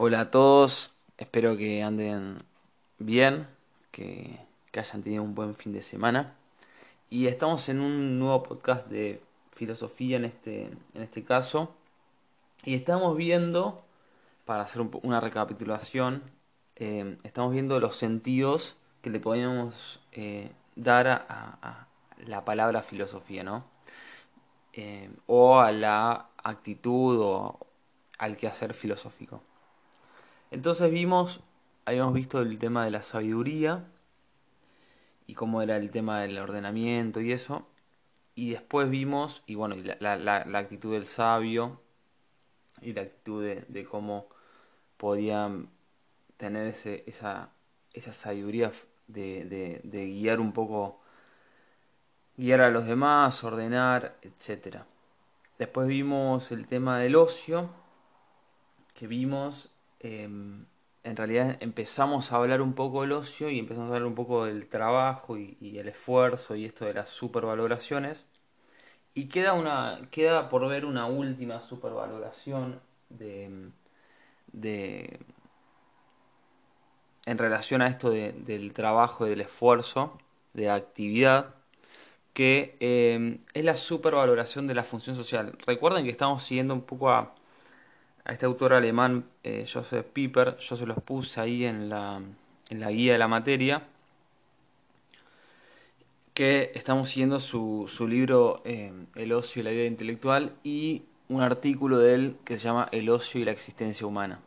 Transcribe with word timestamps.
Hola 0.00 0.20
a 0.20 0.30
todos, 0.30 0.94
espero 1.16 1.56
que 1.56 1.82
anden 1.82 2.38
bien, 3.00 3.48
que, 3.90 4.38
hayan 4.72 5.02
tenido 5.02 5.24
un 5.24 5.34
buen 5.34 5.56
fin 5.56 5.72
de 5.72 5.82
semana. 5.82 6.36
Y 7.10 7.26
estamos 7.26 7.68
en 7.68 7.80
un 7.80 8.16
nuevo 8.20 8.44
podcast 8.44 8.86
de 8.86 9.20
filosofía 9.56 10.18
en 10.18 10.26
este, 10.26 10.66
en 10.94 11.02
este 11.02 11.24
caso. 11.24 11.74
Y 12.64 12.76
estamos 12.76 13.16
viendo, 13.16 13.82
para 14.44 14.62
hacer 14.62 14.82
una 15.02 15.18
recapitulación, 15.18 16.22
eh, 16.76 17.16
estamos 17.24 17.52
viendo 17.52 17.80
los 17.80 17.96
sentidos 17.96 18.76
que 19.02 19.10
le 19.10 19.18
podemos 19.18 19.98
eh, 20.12 20.52
dar 20.76 21.08
a, 21.08 21.88
la 22.24 22.44
palabra 22.44 22.84
filosofía, 22.84 23.42
¿no? 23.42 23.64
Eh, 24.74 25.10
o 25.26 25.58
a 25.58 25.72
la 25.72 26.28
actitud 26.44 27.18
o 27.20 27.58
al 28.18 28.36
quehacer 28.36 28.74
filosófico. 28.74 29.42
Entonces 30.50 30.90
vimos, 30.90 31.40
habíamos 31.84 32.14
visto 32.14 32.40
el 32.40 32.58
tema 32.58 32.84
de 32.84 32.90
la 32.90 33.02
sabiduría 33.02 33.84
y 35.26 35.34
cómo 35.34 35.60
era 35.62 35.76
el 35.76 35.90
tema 35.90 36.20
del 36.20 36.38
ordenamiento 36.38 37.20
y 37.20 37.32
eso. 37.32 37.66
Y 38.34 38.50
después 38.52 38.88
vimos, 38.88 39.42
y 39.46 39.56
bueno, 39.56 39.76
la, 40.00 40.16
la, 40.16 40.58
actitud 40.58 40.92
del 40.94 41.06
sabio 41.06 41.80
y 42.80 42.92
la 42.92 43.02
actitud 43.02 43.44
de, 43.44 43.84
cómo 43.84 44.28
podían 44.96 45.68
tener 46.36 46.68
ese, 46.68 47.04
esa, 47.06 47.50
esa 47.92 48.12
sabiduría 48.12 48.72
de, 49.08 49.80
de, 49.82 50.06
guiar 50.06 50.40
un 50.40 50.52
poco, 50.52 51.00
guiar 52.36 52.60
a 52.60 52.70
los 52.70 52.86
demás, 52.86 53.42
ordenar, 53.44 54.16
etc. 54.22 54.78
Después 55.58 55.88
vimos 55.88 56.52
el 56.52 56.66
tema 56.66 56.98
del 57.00 57.16
ocio, 57.16 57.68
que 58.94 59.06
vimos 59.08 59.70
Em, 60.00 60.66
en 61.04 61.16
realidad 61.16 61.56
empezamos 61.60 62.32
a 62.32 62.36
hablar 62.36 62.62
un 62.62 62.74
poco 62.74 63.02
del 63.02 63.12
ocio 63.12 63.50
y 63.50 63.58
empezamos 63.58 63.90
a 63.90 63.94
hablar 63.94 64.06
un 64.06 64.14
poco 64.14 64.44
del 64.46 64.68
trabajo 64.68 65.38
y, 65.38 65.56
el 65.78 65.88
esfuerzo 65.88 66.56
y 66.56 66.64
esto 66.66 66.84
de 66.84 66.94
las 66.94 67.10
supervaloraciones. 67.10 68.24
Y 69.14 69.28
queda, 69.28 69.54
una, 69.54 70.08
queda 70.10 70.48
por 70.48 70.68
ver 70.68 70.84
una 70.84 71.06
última 71.06 71.60
supervaloración 71.62 72.80
de, 73.10 73.70
de 74.52 75.20
en 77.26 77.38
relación 77.38 77.82
a 77.82 77.88
esto 77.88 78.10
del 78.10 78.72
trabajo 78.72 79.26
y 79.26 79.30
del 79.30 79.42
esfuerzo, 79.42 80.18
de 80.54 80.66
la 80.66 80.76
actividad, 80.76 81.54
que 82.32 82.76
em, 82.80 83.40
es 83.54 83.64
la 83.64 83.76
supervaloración 83.76 84.66
de 84.66 84.74
la 84.74 84.84
función 84.84 85.16
social. 85.16 85.58
Recuerden 85.66 86.04
que 86.04 86.10
estamos 86.10 86.44
siguiendo 86.44 86.74
un 86.74 86.82
poco 86.82 87.10
a 87.10 87.34
a 88.28 88.32
este 88.32 88.44
autor 88.44 88.74
alemán, 88.74 89.24
eh, 89.42 89.66
Joseph 89.70 90.06
Pieper, 90.12 90.58
yo 90.58 90.76
se 90.76 90.86
los 90.86 91.02
puse 91.02 91.40
ahí 91.40 91.64
en 91.64 91.88
la, 91.88 92.20
en 92.68 92.80
la 92.80 92.90
guía 92.90 93.14
de 93.14 93.18
la 93.18 93.26
materia, 93.26 93.84
que 96.34 96.70
estamos 96.74 97.08
siguiendo 97.08 97.40
su, 97.40 97.90
su 97.92 98.06
libro 98.06 98.60
eh, 98.66 98.92
El 99.14 99.32
ocio 99.32 99.60
y 99.60 99.64
la 99.64 99.70
vida 99.70 99.86
intelectual 99.86 100.52
y 100.62 101.04
un 101.30 101.40
artículo 101.40 101.98
de 101.98 102.14
él 102.14 102.36
que 102.44 102.58
se 102.58 102.64
llama 102.64 102.88
El 102.92 103.08
ocio 103.08 103.40
y 103.40 103.44
la 103.44 103.50
existencia 103.50 104.06
humana. 104.06 104.40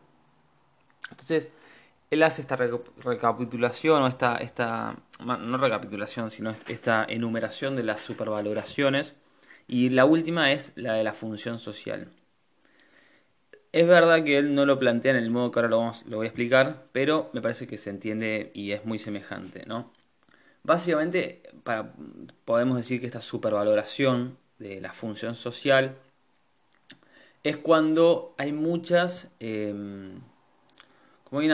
Entonces, 1.09 1.47
él 2.11 2.21
hace 2.21 2.41
esta 2.41 2.55
recapitulación, 2.55 4.03
o 4.03 4.07
esta, 4.07 4.38
esta, 4.38 4.95
no 5.25 5.57
recapitulación, 5.57 6.29
sino 6.29 6.53
esta 6.67 7.03
enumeración 7.09 7.75
de 7.75 7.83
las 7.83 8.01
supervaloraciones, 8.01 9.16
y 9.67 9.89
la 9.89 10.05
última 10.05 10.51
es 10.51 10.71
la 10.75 10.93
de 10.93 11.03
la 11.03 11.13
función 11.13 11.57
social. 11.57 12.11
Es 13.73 13.88
verdad 13.88 14.23
que 14.23 14.38
él 14.38 14.53
no 14.53 14.66
lo 14.66 14.77
plantea 14.80 15.11
en 15.11 15.17
el 15.17 15.30
modo 15.30 15.52
que 15.52 15.59
ahora 15.59 15.69
lo, 15.69 16.17
voy 16.17 16.25
a 16.25 16.30
explicar, 16.30 16.88
pero 16.91 17.30
me 17.33 17.41
parece 17.41 17.67
que 17.67 17.78
se 17.78 17.89
entiende 17.89 18.52
y 18.53 18.72
es 18.72 18.86
muy 18.86 19.00
semejante, 19.00 19.63
¿no? 19.66 19.91
Básicamente, 20.63 21.41
podemos 22.45 22.75
decir 22.78 23.00
que 23.00 23.07
esta 23.07 23.22
supervaloración 23.22 24.38
de 24.59 24.81
la 24.81 24.94
función 24.94 25.35
social 25.35 25.95
es 27.44 27.57
cuando 27.57 28.35
hay 28.38 28.51
muchas, 28.51 29.29
em, 29.40 30.19
como 31.24 31.41
hay 31.41 31.50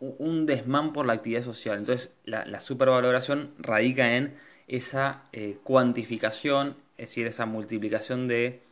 un 0.00 0.46
desmán 0.46 0.92
por 0.92 1.06
la 1.06 1.14
actividad 1.14 1.42
social. 1.42 1.78
Entonces, 1.78 2.10
la, 2.24 2.60
supervaloración 2.60 3.54
radica 3.58 4.16
en 4.16 4.34
esa 4.68 5.24
eh, 5.32 5.58
cuantificación, 5.62 6.76
es 6.98 7.10
decir, 7.10 7.26
esa 7.26 7.46
multiplicación 7.46 8.28
de 8.28 8.65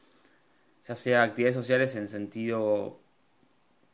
ya 0.86 0.96
sea 0.96 1.22
actividades 1.22 1.54
sociales 1.54 1.94
en 1.96 2.08
sentido 2.08 3.00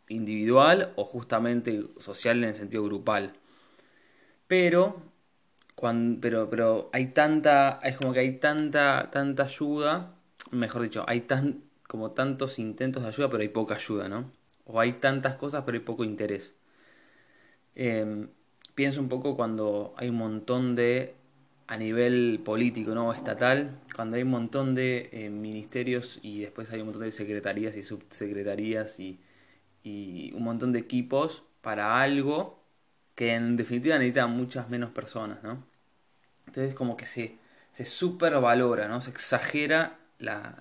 individual 0.09 0.93
o 0.97 1.05
justamente 1.05 1.85
social 1.99 2.39
en 2.39 2.51
el 2.51 2.55
sentido 2.55 2.85
grupal. 2.85 3.35
Pero, 4.47 5.03
pero, 6.21 6.51
pero 6.51 6.91
hay 6.93 7.07
tanta, 7.13 7.79
es 7.83 7.97
como 7.97 8.13
que 8.13 8.21
hay 8.21 8.39
tanta, 8.39 9.11
tanta 9.13 9.45
ayuda, 9.45 10.17
mejor 10.51 10.83
dicho, 10.83 11.05
hay 11.07 11.23
tan, 11.23 11.63
como 11.87 12.13
tantos 12.13 12.59
intentos 12.59 13.03
de 13.03 13.09
ayuda, 13.11 13.31
pero 13.31 13.43
hay 13.43 13.49
poca 13.49 13.77
ayuda, 13.77 14.09
¿no? 14.09 14.33
O 14.65 14.81
hay 14.81 14.95
tantas 14.95 15.37
cosas, 15.37 15.63
pero 15.65 15.79
hay 15.79 15.85
poco 15.85 16.05
interés. 16.05 16.55
Em, 17.75 18.29
pienso 18.75 19.01
un 19.01 19.09
poco 19.09 19.37
cuando 19.37 19.95
hay 19.97 20.09
un 20.09 20.17
montón 20.17 20.75
de 20.77 21.15
a 21.71 21.77
nivel 21.77 22.41
político, 22.45 22.97
¿no? 22.97 23.13
Estatal, 23.13 23.79
cuando 23.95 24.17
hay 24.17 24.25
un 24.25 24.31
montón 24.31 24.75
de 24.75 25.09
eh, 25.13 25.31
ministerios 25.31 26.19
y 26.21 26.41
después 26.41 26.69
hay 26.73 26.81
un 26.81 26.87
montón 26.87 27.05
de 27.05 27.13
secretarías 27.13 27.77
y 27.77 27.85
subsecretarías 27.85 28.99
y, 28.99 29.21
un 30.35 30.43
montón 30.43 30.73
de 30.73 30.81
equipos 30.81 31.45
para 31.63 32.03
algo 32.03 32.61
que 33.15 33.35
en 33.35 33.57
definitiva 33.57 33.99
necesita 33.99 34.27
muchas 34.27 34.69
menos 34.69 34.91
personas, 34.91 35.45
¿no? 35.45 35.65
Entonces 36.49 36.75
como 36.75 36.97
que 36.97 37.07
se, 37.07 37.39
se 37.73 37.85
supervalora, 37.85 38.89
¿no? 38.89 39.01
Se 39.01 39.11
exagera 39.11 40.01
la, 40.19 40.59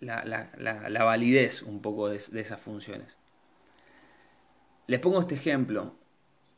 la, 0.00 0.24
la, 0.24 0.88
la, 0.88 1.04
validez 1.04 1.62
un 1.62 1.82
poco 1.82 2.08
de, 2.08 2.18
de 2.30 2.40
esas 2.40 2.60
funciones. 2.60 3.16
Les 4.86 4.98
pongo 4.98 5.20
este 5.20 5.34
ejemplo 5.34 5.94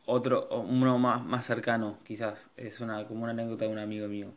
otro, 0.06 0.48
uno 0.50 0.98
más, 0.98 1.24
más 1.24 1.46
cercano, 1.46 1.98
quizás, 2.04 2.50
es 2.56 2.80
una, 2.80 3.06
como 3.06 3.22
una 3.24 3.32
anécdota 3.32 3.64
de 3.64 3.72
un 3.72 3.78
amigo 3.78 4.08
mío. 4.08 4.32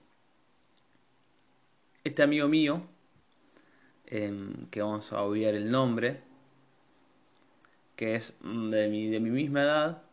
Este 2.04 2.24
amigo 2.24 2.48
mío, 2.48 2.84
em, 4.06 4.68
que 4.70 4.82
vamos 4.82 5.12
a 5.14 5.22
obviar 5.22 5.56
el 5.56 5.70
nombre, 5.72 6.22
que 7.96 8.16
es 8.16 8.34
de 8.42 8.88
mi, 8.90 9.08
de 9.10 9.20
mi 9.20 9.30
misma 9.30 9.64
edad, 9.64 10.04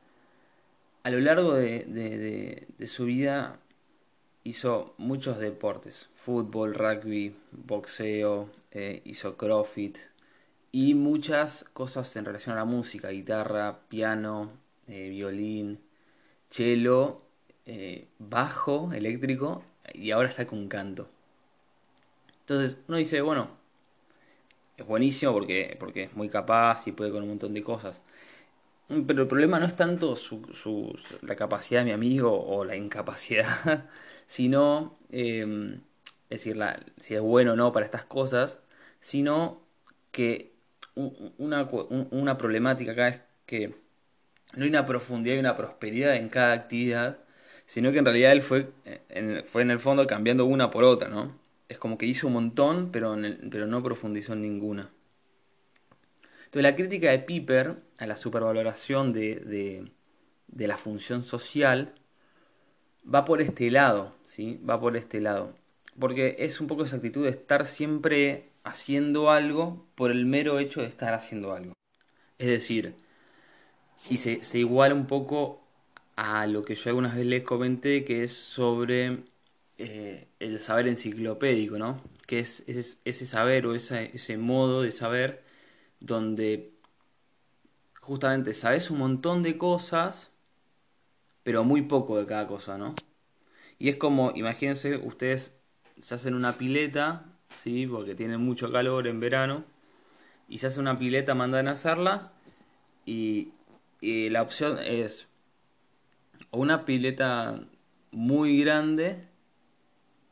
a 1.05 1.11
lo 1.11 1.21
largo 1.21 1.55
de, 1.55 1.85
de, 1.85 2.67
de, 2.79 2.87
su 2.87 3.05
vida 3.05 3.61
hizo 4.43 4.95
muchos 4.99 5.39
deportes, 5.39 6.09
fútbol, 6.15 6.75
rugby, 6.75 7.37
boxeo, 7.53 8.51
eh, 8.71 9.03
hizo 9.05 9.37
crossfit 9.37 9.99
y 10.73 10.95
muchas 10.95 11.65
cosas 11.75 12.17
en 12.17 12.25
relación 12.25 12.57
a 12.57 12.61
la 12.61 12.65
música, 12.65 13.11
guitarra, 13.11 13.81
piano, 13.89 14.64
eh, 14.89 15.09
violín, 15.11 15.81
cello, 16.51 17.23
eh, 17.67 18.09
bajo 18.19 18.93
eléctrico 18.93 19.65
y 19.95 20.11
ahora 20.11 20.29
está 20.29 20.47
con 20.47 20.69
canto. 20.69 21.09
Entonces 22.41 22.77
uno 22.89 22.99
dice, 22.99 23.21
bueno, 23.23 23.49
es 24.77 24.87
buenísimo 24.87 25.33
porque, 25.33 25.77
porque 25.79 26.05
es 26.05 26.15
muy 26.15 26.29
capaz 26.29 26.87
y 26.87 26.93
puede 26.93 27.11
con 27.13 27.23
un 27.23 27.31
montón 27.31 27.55
de 27.55 27.63
cosas. 27.63 28.03
Pero 28.89 29.23
el 29.23 29.29
problema 29.29 29.59
no 29.59 29.67
es 29.67 29.77
tanto 29.77 30.15
su, 30.17 30.95
la 31.23 31.37
capacidad 31.37 31.81
de 31.81 31.87
mi 31.87 31.93
amigo 31.93 32.31
o 32.47 32.65
la 32.65 32.77
incapacidad, 32.77 33.89
sino, 34.27 34.99
em, 35.11 35.81
es 36.31 36.45
decir, 36.45 36.59
si 37.01 37.15
es 37.15 37.21
bueno 37.23 37.53
o 37.55 37.57
no 37.57 37.73
para 37.73 37.87
estas 37.87 38.05
cosas, 38.05 38.61
sino 39.01 39.63
que 40.13 40.55
una, 40.95 41.69
una 42.11 42.39
problemática 42.39 42.93
acá 42.93 43.09
es 43.09 43.21
que 43.47 43.75
no 44.57 44.65
hay 44.65 44.71
una 44.71 44.87
profundidad 44.87 45.37
y 45.37 45.41
una 45.41 45.57
prosperidad 45.57 46.17
en 46.17 46.29
cada 46.29 46.53
actividad, 46.53 47.19
sino 47.67 47.93
que 47.93 47.99
en 47.99 48.05
realidad 48.05 48.33
él 48.33 48.43
fue 48.43 48.71
en, 49.09 49.45
fue 49.47 49.63
en 49.63 49.71
el 49.71 49.81
fondo 49.81 50.07
cambiando 50.07 50.45
una 50.47 50.71
por 50.71 50.85
otra, 50.85 51.09
¿no? 51.09 51.39
Es 51.69 51.79
como 51.79 51.99
que 51.99 52.07
hizo 52.07 52.27
un 52.27 52.35
montón, 52.35 52.91
pero, 52.93 53.17
pero 53.51 53.67
no 53.67 53.83
profundizó 53.83 54.35
en 54.35 54.43
ninguna. 54.43 54.91
Entonces 56.45 56.63
la 56.63 56.77
crítica 56.77 57.11
de 57.11 57.19
Piper 57.21 57.77
a 57.99 58.07
la 58.07 58.17
supervaloración 58.17 59.13
de, 59.13 59.37
de, 59.37 59.91
de 60.49 60.67
la 60.69 60.77
función 60.77 61.23
social 61.25 61.95
va 63.13 63.25
por 63.25 63.41
este 63.41 63.71
lado, 63.71 64.15
¿sí? 64.25 64.61
Va 64.69 64.81
por 64.81 64.97
este 64.97 65.21
lado. 65.21 65.55
Porque 65.99 66.37
es 66.39 66.61
un 66.61 66.67
poco 66.67 66.85
esa 66.85 66.97
actitud 66.97 67.25
de 67.25 67.31
estar 67.31 67.67
siempre 67.67 68.51
haciendo 68.65 69.31
algo 69.31 69.87
por 69.95 70.11
el 70.11 70.27
mero 70.27 70.59
hecho 70.59 70.81
de 70.81 70.87
estar 70.87 71.15
haciendo 71.15 71.55
algo. 71.55 71.75
Es 72.39 72.49
decir, 72.49 72.95
y 74.09 74.19
se, 74.19 74.43
se 74.43 74.59
iguala 74.59 74.95
un 74.95 75.07
poco 75.07 75.63
a 76.17 76.47
lo 76.47 76.65
que 76.65 76.75
yo 76.75 76.91
algunas 76.91 77.15
veces 77.15 77.27
les 77.27 77.43
comenté, 77.43 78.05
que 78.05 78.23
es 78.23 78.33
sobre 78.33 79.25
eh, 79.79 80.29
el 80.39 80.61
saber 80.61 80.87
enciclopédico, 80.89 81.79
¿no? 81.79 82.01
Que 82.27 82.41
es, 82.41 82.65
ese 82.67 83.27
saber 83.27 83.67
o 83.67 83.75
ese 83.75 84.37
modo 84.39 84.83
de 84.83 84.93
saber 84.93 85.43
donde 86.01 86.73
justamente 88.01 88.55
sabes 88.55 88.91
un 88.91 88.99
montón 88.99 89.43
de 89.43 89.59
cosas, 89.59 90.31
pero 91.43 91.65
muy 91.65 91.83
poco 91.83 92.19
de 92.19 92.27
cada 92.27 92.47
cosa, 92.47 92.79
¿no? 92.79 92.95
Y 93.79 93.89
es 93.89 93.97
como, 93.97 94.33
imagínense, 94.35 94.97
ustedes 94.97 95.53
se 95.99 96.15
hacen 96.15 96.35
una 96.35 96.55
pileta, 96.59 97.25
¿sí? 97.63 97.87
Porque 97.87 98.15
tienen 98.15 98.41
mucho 98.41 98.71
calor 98.71 99.07
en 99.07 99.21
verano, 99.21 99.65
y 100.49 100.59
se 100.59 100.69
hace 100.69 100.81
una 100.81 100.97
pileta, 100.97 101.35
mandan 101.35 101.69
a 101.69 101.73
hacerla, 101.73 102.33
y, 103.07 103.53
y 104.05 104.29
la 104.29 104.43
opción 104.43 104.79
es 104.79 105.29
una 106.51 106.85
pileta 106.85 107.65
muy 108.11 108.61
grande, 108.61 109.25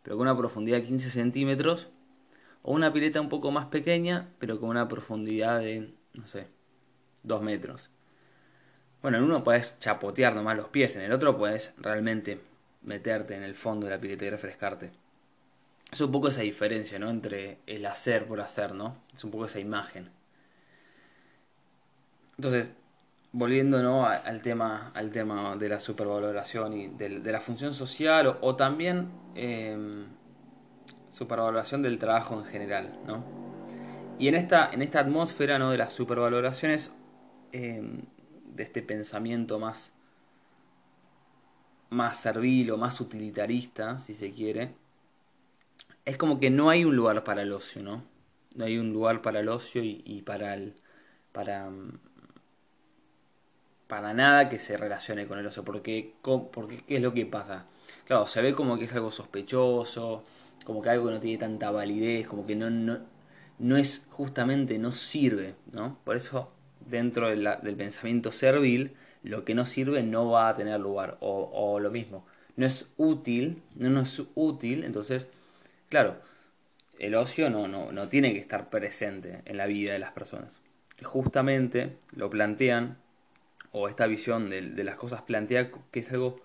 pero 0.03 0.19
con 0.19 0.27
una 0.29 0.37
profundidad 0.37 0.77
de 0.77 0.85
15 0.85 1.09
centímetros, 1.09 1.89
o 2.61 2.75
una 2.75 2.93
pileta 2.93 3.19
un 3.19 3.31
poco 3.31 3.51
más 3.51 3.67
pequeña, 3.67 4.29
pero 4.39 4.61
con 4.61 4.69
una 4.69 4.89
profundidad 4.89 5.61
de, 5.61 5.95
no 6.13 6.27
sé, 6.27 6.49
2 7.23 7.41
metros. 7.41 7.89
Bueno, 9.01 9.17
en 9.17 9.25
uno 9.25 9.43
puedes 9.43 9.79
chapotear 9.79 10.35
nomás 10.35 10.59
los 10.59 10.69
pies, 10.69 10.95
en 10.97 11.03
el 11.03 11.13
otro 11.13 11.39
puedes 11.39 11.73
realmente 11.79 12.43
meterte 12.83 13.37
en 13.37 13.43
el 13.43 13.55
fondo 13.55 13.87
de 13.87 13.93
la 13.93 14.01
pileta 14.01 14.27
y 14.27 14.31
refrescarte. 14.31 14.91
Es 15.91 16.01
un 16.03 16.13
poco 16.13 16.29
esa 16.29 16.43
diferencia, 16.43 16.99
¿no? 16.99 17.09
Entre 17.09 17.61
el 17.67 17.87
hacer 17.87 18.27
por 18.27 18.43
hacer, 18.43 18.75
¿no? 18.75 18.99
Es 19.15 19.25
un 19.25 19.31
poco 19.31 19.47
esa 19.47 19.61
imagen. 19.61 20.11
Entonces, 22.37 22.71
volviendo 23.33 23.83
¿no? 23.83 24.07
al, 24.07 24.43
tema, 24.43 24.91
al 24.95 25.11
tema 25.11 25.57
de 25.57 25.69
la 25.69 25.81
supervaloración 25.81 26.73
y 26.75 26.89
de, 26.89 27.21
la 27.21 27.41
función 27.41 27.73
social 27.75 28.39
o, 28.41 28.57
también 28.57 29.11
eh, 29.35 30.05
supervaloración 31.09 31.83
del 31.83 31.99
trabajo 31.99 32.39
en 32.39 32.45
general, 32.45 32.99
¿no? 33.07 33.25
Y 34.19 34.29
en 34.29 34.35
esta, 34.35 34.69
en 34.71 34.83
esta 34.83 35.01
atmósfera 35.01 35.59
¿no? 35.59 35.71
de 35.71 35.79
las 35.79 35.93
supervaloraciones, 35.93 36.93
em, 37.51 38.03
de 38.55 38.63
este 38.63 38.83
pensamiento 38.83 39.59
más, 39.59 39.93
más 41.91 42.19
servil 42.21 42.71
o 42.71 42.77
más 42.77 43.01
utilitarista, 43.01 43.99
si 43.99 44.15
se 44.15 44.33
quiere, 44.33 44.75
es 46.05 46.17
como 46.17 46.41
que 46.41 46.51
no 46.51 46.71
hay 46.71 46.85
un 46.85 46.97
lugar 46.97 47.25
para 47.25 47.43
el 47.43 47.53
ocio, 47.53 47.83
¿no? 47.83 48.05
No 48.55 48.65
hay 48.65 48.79
un 48.79 48.93
lugar 48.93 49.23
para 49.23 49.41
el 49.41 49.49
ocio 49.49 49.83
y, 49.85 50.23
para 50.23 50.55
el. 50.55 50.75
para. 51.33 51.71
Para 53.93 54.15
nada 54.15 54.49
que 54.49 54.59
se 54.59 54.79
relacione 54.79 55.27
con 55.27 55.39
el 55.39 55.47
ocio. 55.47 55.65
Porque, 55.67 56.15
porque 56.23 56.79
¿qué 56.79 56.97
es 56.97 57.03
lo 57.03 57.13
que 57.13 57.27
pasa? 57.27 57.67
Claro, 58.07 58.27
se 58.27 58.41
ve 58.41 58.55
como 58.55 58.79
que 58.79 58.87
es 58.87 58.93
algo 58.95 59.11
sospechoso, 59.11 60.25
como 60.65 60.81
que 60.81 60.89
algo 60.89 61.09
que 61.09 61.13
no 61.13 61.21
tiene 61.21 61.37
tanta 61.37 61.71
validez, 61.71 62.27
como 62.27 62.47
que 62.47 62.57
no, 62.57 62.71
no, 62.71 63.01
no 63.59 63.77
es 63.77 64.07
justamente, 64.09 64.79
no 64.79 64.93
sirve, 64.93 65.57
¿no? 65.73 65.99
Por 66.05 66.17
eso, 66.17 66.51
dentro 66.89 67.29
del 67.29 67.77
pensamiento 67.77 68.33
servil, 68.33 68.95
lo 69.25 69.45
que 69.45 69.55
no 69.55 69.67
sirve 69.67 70.03
no 70.03 70.31
va 70.31 70.49
a 70.49 70.57
tener 70.57 70.81
lugar. 70.81 71.19
O, 71.21 71.79
lo 71.79 71.91
mismo, 71.91 72.25
no 72.57 72.65
es 72.65 72.95
útil, 72.97 73.63
no, 73.77 73.91
no 73.91 74.01
es 74.01 74.23
útil, 74.35 74.85
entonces, 74.85 75.29
claro, 75.91 76.17
el 76.99 77.15
ocio 77.15 77.51
no, 77.51 77.69
no, 77.69 77.93
no 77.93 78.09
tiene 78.09 78.33
que 78.33 78.39
estar 78.39 78.71
presente 78.71 79.43
en 79.45 79.59
la 79.59 79.67
vida 79.67 79.93
de 79.93 79.99
las 79.99 80.13
personas. 80.13 80.63
Justamente 81.03 81.99
lo 82.17 82.31
plantean, 82.31 82.97
o 83.73 83.89
esta 83.89 84.07
visión 84.07 84.51
de, 84.51 84.63
de 84.63 84.85
las 84.85 84.97
cosas 84.97 85.23
plantea 85.23 85.71
que 85.91 86.01
es 86.01 86.13
algo 86.13 86.41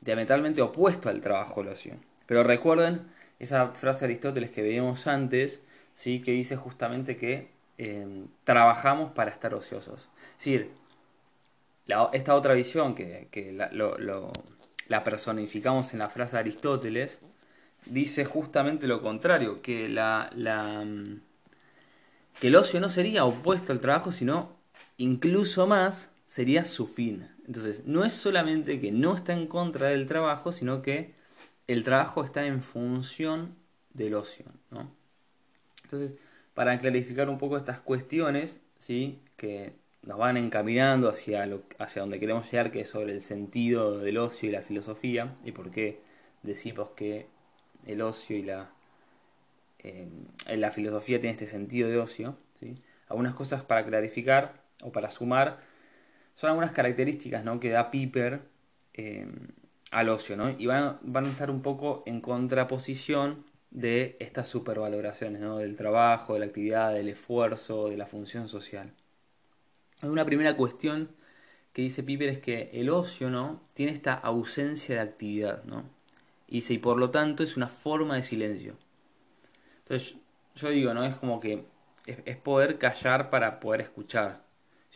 diametralmente 0.00 0.62
opuesto 0.62 1.08
al 1.08 1.20
trabajo 1.20 1.62
del 1.62 1.72
ocio. 1.72 1.94
Pero 2.26 2.44
recuerden 2.44 3.02
esa 3.38 3.68
frase 3.68 4.00
de 4.00 4.12
Aristóteles 4.12 4.50
que 4.50 4.62
veíamos 4.62 5.06
antes, 5.06 5.60
¿sí? 5.92 6.20
que 6.20 6.32
dice 6.32 6.56
justamente 6.56 7.16
que 7.16 7.50
em, 7.78 8.28
trabajamos 8.44 9.12
para 9.12 9.30
estar 9.30 9.54
ociosos. 9.54 10.08
Es 10.32 10.38
decir, 10.38 10.70
esta 12.12 12.34
otra 12.34 12.54
visión 12.54 12.94
que, 12.94 13.28
la, 13.52 13.70
la, 14.88 15.04
personificamos 15.04 15.92
en 15.92 16.00
la 16.00 16.08
frase 16.08 16.36
de 16.36 16.40
Aristóteles, 16.40 17.20
dice 17.84 18.24
justamente 18.24 18.86
lo 18.86 19.02
contrario, 19.02 19.62
que, 19.62 19.88
la, 19.88 20.30
la, 20.34 20.84
mm, 20.84 21.20
que 22.40 22.48
el 22.48 22.56
ocio 22.56 22.80
no 22.80 22.88
sería 22.88 23.24
opuesto 23.24 23.72
al 23.72 23.80
trabajo, 23.80 24.10
sino 24.10 24.56
incluso 24.96 25.66
más 25.66 26.10
sería 26.26 26.64
su 26.64 26.86
fin. 26.86 27.28
Entonces, 27.46 27.84
no 27.86 28.04
es 28.04 28.12
solamente 28.12 28.80
que 28.80 28.92
no 28.92 29.14
está 29.14 29.32
en 29.32 29.46
contra 29.46 29.88
del 29.88 30.06
trabajo, 30.06 30.52
sino 30.52 30.82
que 30.82 31.14
el 31.66 31.84
trabajo 31.84 32.24
está 32.24 32.46
en 32.46 32.62
función 32.62 33.54
del 33.92 34.14
ocio, 34.14 34.46
¿no? 34.70 34.90
Entonces, 35.84 36.18
para 36.54 36.78
clarificar 36.78 37.28
un 37.28 37.38
poco 37.38 37.56
estas 37.56 37.80
cuestiones, 37.80 38.60
¿sí? 38.78 39.20
que 39.36 39.74
nos 40.02 40.18
van 40.18 40.36
encaminando 40.36 41.08
hacia, 41.08 41.46
lo, 41.46 41.62
hacia 41.78 42.02
donde 42.02 42.18
queremos 42.18 42.50
llegar, 42.50 42.70
que 42.70 42.80
es 42.80 42.88
sobre 42.88 43.12
el 43.12 43.22
sentido 43.22 43.98
del 43.98 44.18
ocio 44.18 44.48
y 44.48 44.52
la 44.52 44.62
filosofía, 44.62 45.36
y 45.44 45.52
por 45.52 45.70
qué 45.70 46.00
decimos 46.42 46.90
que 46.90 47.26
el 47.84 48.00
ocio 48.02 48.36
y 48.36 48.42
la, 48.42 48.70
eh, 49.80 50.08
la 50.56 50.70
filosofía 50.70 51.20
tiene 51.20 51.32
este 51.32 51.46
sentido 51.46 51.88
de 51.88 51.98
ocio. 51.98 52.36
¿sí? 52.58 52.74
Algunas 53.08 53.34
cosas 53.34 53.62
para 53.62 53.84
clarificar 53.84 54.62
o 54.82 54.90
para 54.92 55.10
sumar 55.10 55.60
son 56.36 56.50
algunas 56.50 56.70
características 56.70 57.44
¿no? 57.44 57.58
que 57.58 57.70
da 57.70 57.90
Piper 57.90 58.42
eh, 58.94 59.26
al 59.90 60.08
ocio, 60.10 60.36
¿no? 60.36 60.50
Y 60.50 60.66
van, 60.66 60.98
van 61.02 61.24
a 61.26 61.30
estar 61.30 61.50
un 61.50 61.62
poco 61.62 62.02
en 62.06 62.20
contraposición 62.20 63.44
de 63.70 64.16
estas 64.20 64.46
supervaloraciones, 64.46 65.40
¿no? 65.40 65.58
Del 65.58 65.76
trabajo, 65.76 66.34
de 66.34 66.40
la 66.40 66.46
actividad, 66.46 66.92
del 66.92 67.08
esfuerzo, 67.08 67.88
de 67.88 67.96
la 67.96 68.06
función 68.06 68.48
social. 68.48 68.92
Una 70.02 70.24
primera 70.24 70.56
cuestión 70.56 71.10
que 71.72 71.82
dice 71.82 72.02
Piper 72.02 72.28
es 72.28 72.38
que 72.38 72.70
el 72.72 72.90
ocio, 72.90 73.30
¿no? 73.30 73.62
Tiene 73.74 73.92
esta 73.92 74.14
ausencia 74.14 74.96
de 74.96 75.00
actividad, 75.00 75.64
¿no? 75.64 75.84
Y 76.48 76.62
y 76.72 76.78
por 76.78 76.98
lo 76.98 77.10
tanto 77.10 77.42
es 77.42 77.56
una 77.56 77.68
forma 77.68 78.16
de 78.16 78.22
silencio. 78.22 78.76
Entonces, 79.78 80.16
yo 80.54 80.68
digo, 80.70 80.94
¿no? 80.94 81.04
Es 81.04 81.14
como 81.16 81.40
que 81.40 81.64
es 82.06 82.36
poder 82.36 82.78
callar 82.78 83.30
para 83.30 83.60
poder 83.60 83.80
escuchar. 83.80 84.45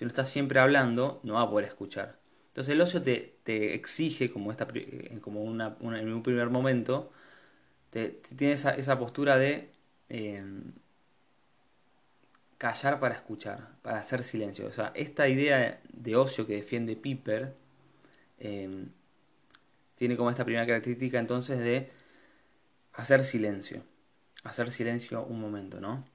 Si 0.00 0.04
uno 0.04 0.12
está 0.12 0.24
siempre 0.24 0.58
hablando, 0.58 1.20
no 1.24 1.34
va 1.34 1.42
a 1.42 1.50
poder 1.50 1.66
escuchar. 1.68 2.16
Entonces 2.48 2.72
el 2.72 2.80
ocio 2.80 3.02
te, 3.02 3.36
te 3.42 3.74
exige, 3.74 4.30
como, 4.30 4.50
esta, 4.50 4.66
eh, 4.72 5.18
como 5.20 5.42
una, 5.42 5.76
en 5.78 6.10
un 6.10 6.22
primer 6.22 6.48
momento, 6.48 7.12
tiene 7.90 8.54
esa, 8.54 8.70
esa, 8.70 8.98
postura 8.98 9.36
de 9.36 9.68
em, 10.08 10.72
callar 12.56 12.98
para 12.98 13.14
escuchar, 13.14 13.72
para 13.82 13.98
hacer 13.98 14.24
silencio. 14.24 14.68
O 14.68 14.72
sea, 14.72 14.90
esta 14.94 15.28
idea 15.28 15.82
de 15.92 16.16
ocio 16.16 16.46
que 16.46 16.54
defiende 16.54 16.96
Piper 16.96 17.54
em, 18.38 18.88
tiene 19.96 20.16
como 20.16 20.30
esta 20.30 20.46
primera 20.46 20.66
característica 20.66 21.18
entonces 21.18 21.58
de 21.58 21.90
hacer 22.94 23.22
silencio. 23.24 23.82
Hacer 24.44 24.70
silencio 24.70 25.22
un 25.26 25.42
momento, 25.42 25.78
¿no? 25.78 26.06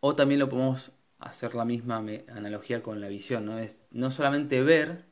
O 0.00 0.16
también 0.16 0.40
lo 0.40 0.48
podemos 0.48 0.92
hacer 1.20 1.54
la 1.54 1.64
misma 1.64 1.98
analogía 2.28 2.82
con 2.82 3.00
la 3.00 3.08
visión, 3.08 3.46
¿no? 3.46 3.58
Es 3.58 3.82
no 3.90 4.10
solamente 4.10 4.62
ver, 4.62 5.04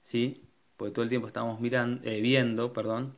¿sí? 0.00 0.44
Porque 0.76 0.92
todo 0.94 1.02
el 1.02 1.08
tiempo 1.08 1.26
estamos 1.26 1.60
mirando, 1.60 2.08
eh, 2.08 2.20
viendo, 2.20 2.72
perdón, 2.72 3.16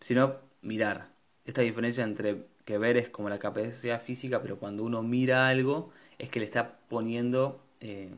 sino 0.00 0.36
mirar. 0.62 1.08
Esta 1.44 1.62
diferencia 1.62 2.04
entre 2.04 2.46
que 2.64 2.78
ver 2.78 2.96
es 2.96 3.08
como 3.10 3.28
la 3.28 3.38
capacidad 3.38 4.02
física, 4.02 4.42
pero 4.42 4.58
cuando 4.58 4.84
uno 4.84 5.02
mira 5.02 5.48
algo 5.48 5.92
es 6.18 6.28
que 6.30 6.40
le 6.40 6.46
está 6.46 6.78
poniendo 6.88 7.62
eh, 7.80 8.10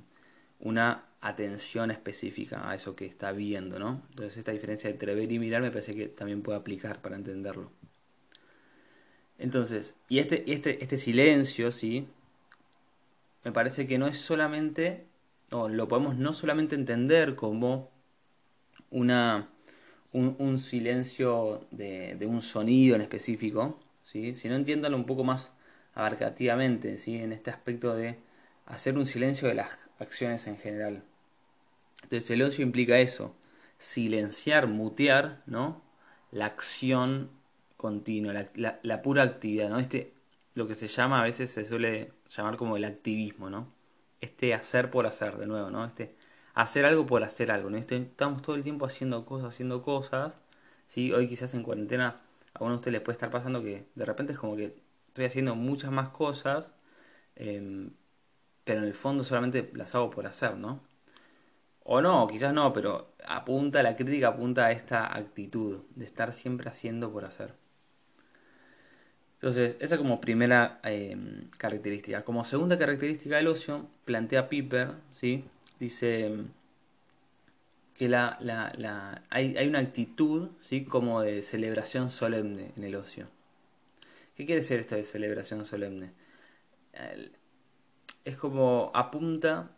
una 0.61 1.05
atención 1.21 1.91
específica 1.91 2.71
a 2.71 2.75
eso 2.75 2.95
que 2.95 3.07
está 3.07 3.33
viendo, 3.33 3.79
¿no? 3.79 4.03
Entonces 4.11 4.37
esta 4.39 4.53
diferencia 4.53 4.91
entre 4.91 5.15
ver 5.15 5.31
y 5.33 5.39
mirar 5.39 5.63
me 5.63 5.71
parece 5.71 5.95
que 5.95 6.07
también 6.09 6.43
puede 6.43 6.59
aplicar 6.59 7.03
para 7.03 7.17
entenderlo. 7.17 7.71
Entonces, 9.39 9.95
y 10.09 10.19
este, 10.19 10.51
este, 10.51 10.83
este 10.83 10.97
silencio, 10.97 11.71
¿sí? 11.73 12.07
Me 13.47 13.53
parece 13.53 13.87
que 13.87 13.97
no 13.97 14.09
es 14.09 14.19
solamente, 14.19 15.07
o 15.53 15.69
lo 15.69 15.87
podemos 15.87 16.17
no 16.17 16.33
solamente 16.33 16.75
entender 16.75 17.37
como 17.37 17.93
una, 18.91 19.47
un, 20.13 20.59
silencio 20.59 21.65
de, 21.71 22.19
un 22.29 22.43
sonido 22.43 22.97
en 22.97 23.03
específico, 23.03 23.79
¿sí? 24.03 24.35
sino 24.35 24.57
entiéndalo 24.57 24.97
un 24.97 25.07
poco 25.07 25.23
más 25.23 25.53
abarcativamente, 25.95 26.99
¿sí? 26.99 27.19
en 27.19 27.31
este 27.33 27.53
aspecto 27.53 27.95
de 27.95 28.19
hacer 28.67 28.99
un 28.99 29.07
silencio 29.07 29.47
de 29.47 29.55
las 29.55 29.79
acciones 30.01 30.49
en 30.49 30.59
general. 30.59 31.05
Entonces 32.03 32.29
el 32.31 32.43
ocio 32.43 32.65
implica 32.65 32.99
eso, 32.99 33.33
silenciar, 33.79 34.67
mutear, 34.67 35.45
¿no? 35.47 35.83
La 36.33 36.47
acción 36.47 37.31
continua, 37.77 38.33
la, 38.57 38.81
la, 38.83 39.03
pura 39.03 39.23
actividad, 39.23 39.71
¿no? 39.71 39.79
Este, 39.79 40.16
lo 40.57 40.67
que 40.67 40.75
se 40.75 40.89
llama, 40.89 41.21
a 41.21 41.25
veces 41.25 41.51
se 41.51 41.65
suele 41.65 42.13
llamar 42.29 42.57
como 42.57 42.77
el 42.77 42.85
activismo, 42.85 43.51
¿no? 43.51 43.73
Este 44.21 44.55
hacer 44.55 44.91
por 44.91 45.07
hacer, 45.07 45.37
de 45.39 45.47
nuevo, 45.47 45.71
¿no? 45.71 45.85
Este 45.85 46.17
hacer 46.55 46.87
algo 46.87 47.07
por 47.07 47.23
hacer 47.25 47.51
algo, 47.53 47.71
¿no? 47.71 47.79
Este, 47.79 47.97
estamos 47.99 48.43
todo 48.43 48.57
el 48.57 48.63
tiempo 48.65 48.87
haciendo 48.87 49.27
cosas, 49.27 49.55
haciendo 49.55 49.83
cosas, 49.83 50.39
¿sí? 50.89 51.13
Hoy 51.13 51.29
quizás 51.29 51.55
en 51.55 51.63
cuarentena 51.63 52.23
a 52.55 52.65
uno 52.65 52.73
de 52.73 52.77
ustedes 52.77 52.93
les 52.95 53.03
puede 53.03 53.15
estar 53.15 53.31
pasando 53.31 53.63
que 53.63 53.87
de 53.95 54.05
repente 54.07 54.33
es 54.33 54.39
como 54.39 54.57
que 54.57 54.83
estoy 55.09 55.27
haciendo 55.27 55.55
muchas 55.55 55.93
más 55.93 56.09
cosas, 56.11 56.73
em, 57.37 57.91
pero 58.65 58.81
en 58.81 58.87
el 58.87 58.95
fondo 58.95 59.25
solamente 59.25 59.71
las 59.75 59.95
hago 59.95 60.11
por 60.11 60.27
hacer, 60.27 60.57
¿no? 60.57 60.81
O 61.85 62.01
no, 62.03 62.27
quizás 62.27 62.53
no, 62.53 62.73
pero 62.73 63.15
apunta, 63.27 63.83
la 63.83 63.97
crítica 63.97 64.29
apunta 64.29 64.67
a 64.67 64.73
esta 64.73 65.17
actitud 65.17 65.81
de 65.95 66.05
estar 66.05 66.33
siempre 66.33 66.69
haciendo 66.69 67.11
por 67.13 67.25
hacer. 67.25 67.55
Entonces, 69.37 69.77
esa 69.81 69.99
como 69.99 70.21
primera 70.21 70.81
em, 70.83 71.49
característica. 71.59 72.25
Como 72.25 72.45
segunda 72.45 72.79
característica 72.79 73.37
del 73.37 73.49
ocio, 73.49 73.87
plantea 74.05 74.49
Piper, 74.49 74.93
¿sí? 75.13 75.45
dice 75.79 76.27
em, 76.27 76.49
que 77.95 78.09
la, 78.09 78.39
la, 78.41 79.23
hay, 79.31 79.57
hay, 79.57 79.69
una 79.69 79.81
actitud 79.81 80.51
¿sí? 80.63 80.85
como 80.85 81.21
de 81.23 81.43
celebración 81.43 82.11
solemne 82.11 82.73
en 82.77 82.85
el 82.85 82.95
ocio. 82.97 83.29
¿Qué 84.37 84.45
quiere 84.47 84.61
decir 84.61 84.81
esto 84.81 84.97
de 84.97 85.05
celebración 85.05 85.65
solemne? 85.65 86.13
Es 88.25 88.37
como 88.37 88.91
apunta 88.95 89.71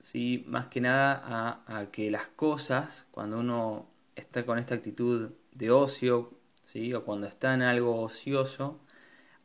¿sí? 0.00 0.44
más 0.46 0.66
que 0.68 0.80
nada 0.80 1.62
a, 1.66 1.86
que 1.90 2.10
las 2.10 2.28
cosas, 2.28 3.06
cuando 3.10 3.38
uno 3.38 3.88
está 4.14 4.46
con 4.46 4.58
esta 4.58 4.74
actitud 4.74 5.30
de 5.52 5.70
ocio, 5.70 6.32
¿sí? 6.66 6.94
o 6.94 7.04
cuando 7.04 7.26
está 7.26 7.54
en 7.54 7.62
algo 7.62 8.00
ocioso, 8.00 8.78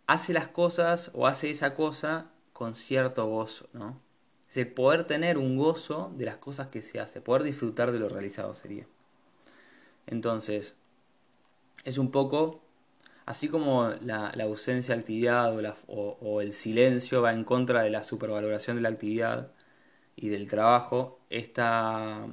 hace 0.07 0.33
las 0.33 0.49
cosas 0.49 1.11
o 1.13 1.27
hace 1.27 1.49
esa 1.49 1.73
cosa 1.73 2.31
con 2.53 2.75
cierto 2.75 3.27
gozo, 3.27 3.69
¿no? 3.73 3.99
Es 4.53 4.67
poder 4.67 5.05
tener 5.05 5.37
un 5.37 5.57
gozo 5.57 6.11
de 6.17 6.25
las 6.25 6.37
cosas 6.37 6.67
que 6.67 6.81
se 6.81 6.99
hace, 6.99 7.21
poder 7.21 7.43
disfrutar 7.43 7.91
de 7.93 7.99
lo 7.99 8.09
realizado 8.09 8.53
sería. 8.53 8.85
Entonces, 10.07 10.75
es 11.85 11.97
un 11.97 12.11
poco 12.11 12.61
Así 13.25 13.47
como 13.49 13.89
la, 14.01 14.29
ausencia 14.43 14.95
de 14.95 15.01
actividad 15.01 15.53
o, 15.87 16.41
el 16.41 16.53
silencio 16.53 17.21
va 17.21 17.31
en 17.31 17.43
contra 17.43 17.83
de 17.83 17.89
la 17.89 18.03
supervaloración 18.03 18.77
de 18.77 18.81
la 18.83 18.89
actividad 18.89 19.51
y 20.15 20.29
del 20.29 20.47
trabajo, 20.49 21.19
esta, 21.29 22.27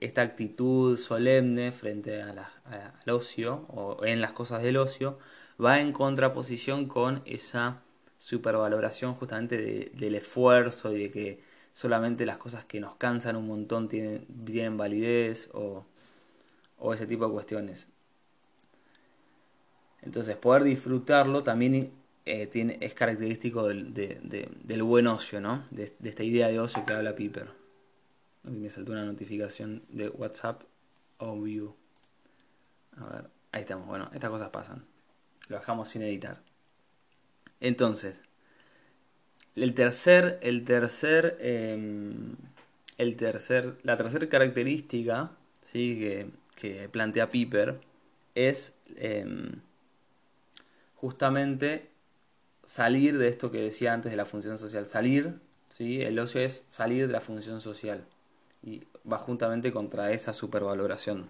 esta 0.00 0.22
actitud 0.22 0.96
solemne 0.96 1.72
frente 1.72 2.22
al 2.22 3.10
ocio 3.10 3.66
o 3.68 4.04
en 4.04 4.20
las 4.20 4.32
cosas 4.32 4.62
del 4.62 4.76
ocio 4.76 5.18
va 5.62 5.80
en 5.80 5.92
contraposición 5.92 6.86
con 6.86 7.22
esa 7.26 7.82
supervaloración 8.18 9.14
justamente 9.14 9.90
del 9.94 10.14
esfuerzo 10.14 10.92
y 10.92 11.02
de 11.04 11.10
que 11.10 11.42
solamente 11.72 12.26
las 12.26 12.38
cosas 12.38 12.64
que 12.64 12.80
nos 12.80 12.96
cansan 12.96 13.36
un 13.36 13.46
montón 13.46 13.88
tienen, 13.88 14.76
validez 14.76 15.48
o, 15.52 15.84
o 16.78 16.94
ese 16.94 17.06
tipo 17.06 17.26
de 17.26 17.32
cuestiones. 17.32 17.88
Entonces, 20.02 20.36
poder 20.36 20.64
disfrutarlo 20.64 21.42
también 21.42 21.92
eh, 22.24 22.46
tiene, 22.46 22.78
es 22.80 22.94
característico 22.94 23.66
del, 23.66 23.92
del, 23.94 24.82
buen 24.82 25.06
ocio, 25.06 25.40
¿no? 25.40 25.64
De, 25.70 25.92
esta 26.04 26.22
idea 26.22 26.48
de 26.48 26.60
ocio 26.60 26.84
que 26.86 26.92
habla 26.92 27.14
Piper. 27.14 27.59
Me 28.44 28.70
saltó 28.70 28.92
una 28.92 29.04
notificación 29.04 29.82
de 29.88 30.08
WhatsApp 30.08 30.62
o 31.18 31.40
View. 31.40 31.74
A 32.96 33.08
ver, 33.08 33.30
ahí 33.52 33.62
estamos. 33.62 33.86
Bueno, 33.86 34.10
estas 34.12 34.30
cosas 34.30 34.50
pasan. 34.50 34.84
Lo 35.48 35.58
dejamos 35.58 35.88
sin 35.88 36.02
editar. 36.02 36.40
Entonces, 37.60 38.20
el 39.56 39.74
tercer, 39.74 40.38
el 40.42 40.64
tercer, 40.64 41.36
em, 41.40 42.36
el 42.98 43.16
tercer, 43.16 43.76
la 43.82 43.96
tercera 43.96 44.28
característica, 44.28 45.32
que 45.72 46.88
plantea 46.90 47.30
Piper 47.30 47.80
es 48.34 48.74
em, 48.96 49.60
justamente 50.96 51.90
salir 52.64 53.18
de 53.18 53.28
esto 53.28 53.50
que 53.50 53.60
decía 53.60 53.92
antes 53.92 54.10
de 54.10 54.16
la 54.16 54.24
función 54.24 54.58
social. 54.58 54.86
Salir, 54.86 55.40
¿sí? 55.68 56.00
el 56.02 56.18
ocio 56.18 56.40
es 56.40 56.64
salir 56.68 57.06
de 57.06 57.12
la 57.12 57.20
función 57.20 57.60
social 57.60 58.04
y 58.62 58.82
va 59.10 59.18
juntamente 59.18 59.72
contra 59.72 60.12
esa 60.12 60.32
supervaloración. 60.32 61.28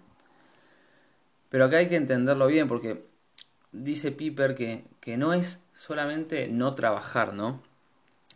Pero 1.49 1.65
acá 1.65 1.77
hay 1.77 1.89
que 1.89 1.95
entenderlo 1.95 2.47
bien 2.47 2.67
porque 2.67 3.05
dice 3.71 4.11
Piper 4.11 4.55
que, 4.55 4.85
que 4.99 5.17
no 5.17 5.33
es 5.33 5.61
solamente 5.73 6.47
no 6.47 6.75
trabajar, 6.75 7.33
¿no? 7.33 7.61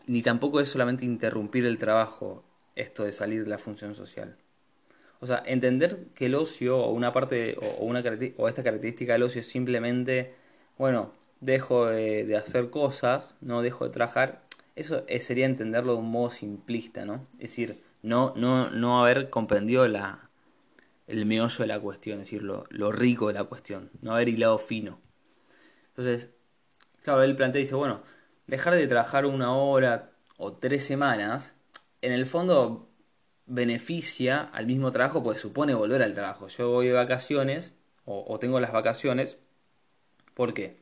Ni 0.08 0.22
tampoco 0.22 0.60
es 0.60 0.70
solamente 0.70 1.06
interrumpir 1.06 1.66
el 1.66 1.78
trabajo, 1.78 2.44
esto 2.76 3.04
de 3.04 3.12
salir 3.12 3.44
de 3.44 3.50
la 3.50 3.58
función 3.58 3.96
social. 3.96 4.38
O 5.20 5.28
sea, 5.28 5.42
entender 5.46 6.08
que 6.14 6.28
el 6.28 6.36
ocio 6.36 6.78
o 6.78 6.92
una 6.92 7.14
parte 7.14 7.58
o, 7.60 7.86
una, 7.86 8.04
o 8.38 8.48
esta 8.48 8.64
característica 8.64 9.14
del 9.14 9.24
ocio 9.24 9.42
es 9.42 9.48
simplemente, 9.48 10.36
bueno, 10.78 11.14
dejo 11.42 11.88
de, 11.88 12.36
hacer 12.36 12.70
cosas, 12.70 13.36
no 13.42 13.62
dejo 13.62 13.86
de 13.86 13.92
trabajar, 13.92 14.44
eso 14.76 15.06
sería 15.20 15.46
entenderlo 15.46 15.94
de 15.94 16.00
un 16.00 16.12
modo 16.12 16.30
simplista, 16.30 17.06
¿no? 17.06 17.28
Es 17.34 17.52
decir, 17.52 17.82
no, 18.06 18.34
no, 18.36 18.70
no 18.70 19.02
haber 19.02 19.32
comprendido 19.32 19.88
la, 19.88 20.30
el 21.08 21.26
meollo 21.26 21.58
de 21.58 21.68
la 21.68 21.80
cuestión, 21.80 22.22
es 22.22 22.28
decir, 22.28 22.44
lo, 22.44 22.92
rico 22.92 23.28
de 23.30 23.34
la 23.34 23.46
cuestión, 23.46 23.90
no 24.02 24.14
haber 24.14 24.30
hilado 24.30 24.60
fino. 24.60 25.00
Entonces, 25.90 26.32
claro, 27.04 27.24
él 27.24 27.36
plantea 27.36 27.62
y 27.62 27.64
dice, 27.64 27.76
bueno, 27.76 28.04
dejar 28.48 28.76
de 28.76 28.88
trabajar 28.88 29.26
una 29.26 29.56
hora 29.56 30.12
o 30.38 30.54
tres 30.54 30.86
semanas, 30.86 31.56
en 32.02 32.12
el 32.12 32.28
fondo 32.28 32.90
beneficia 33.48 34.42
al 34.54 34.68
mismo 34.68 34.92
trabajo 34.92 35.24
porque 35.24 35.40
supone 35.40 35.74
volver 35.74 36.04
al 36.04 36.14
trabajo. 36.14 36.48
Yo 36.48 36.72
voy 36.72 36.88
de 36.88 36.94
vacaciones 36.94 37.72
o, 38.06 38.24
o 38.28 38.38
tengo 38.40 38.60
las 38.60 38.72
vacaciones, 38.72 39.40
¿por 40.36 40.54
qué? 40.54 40.78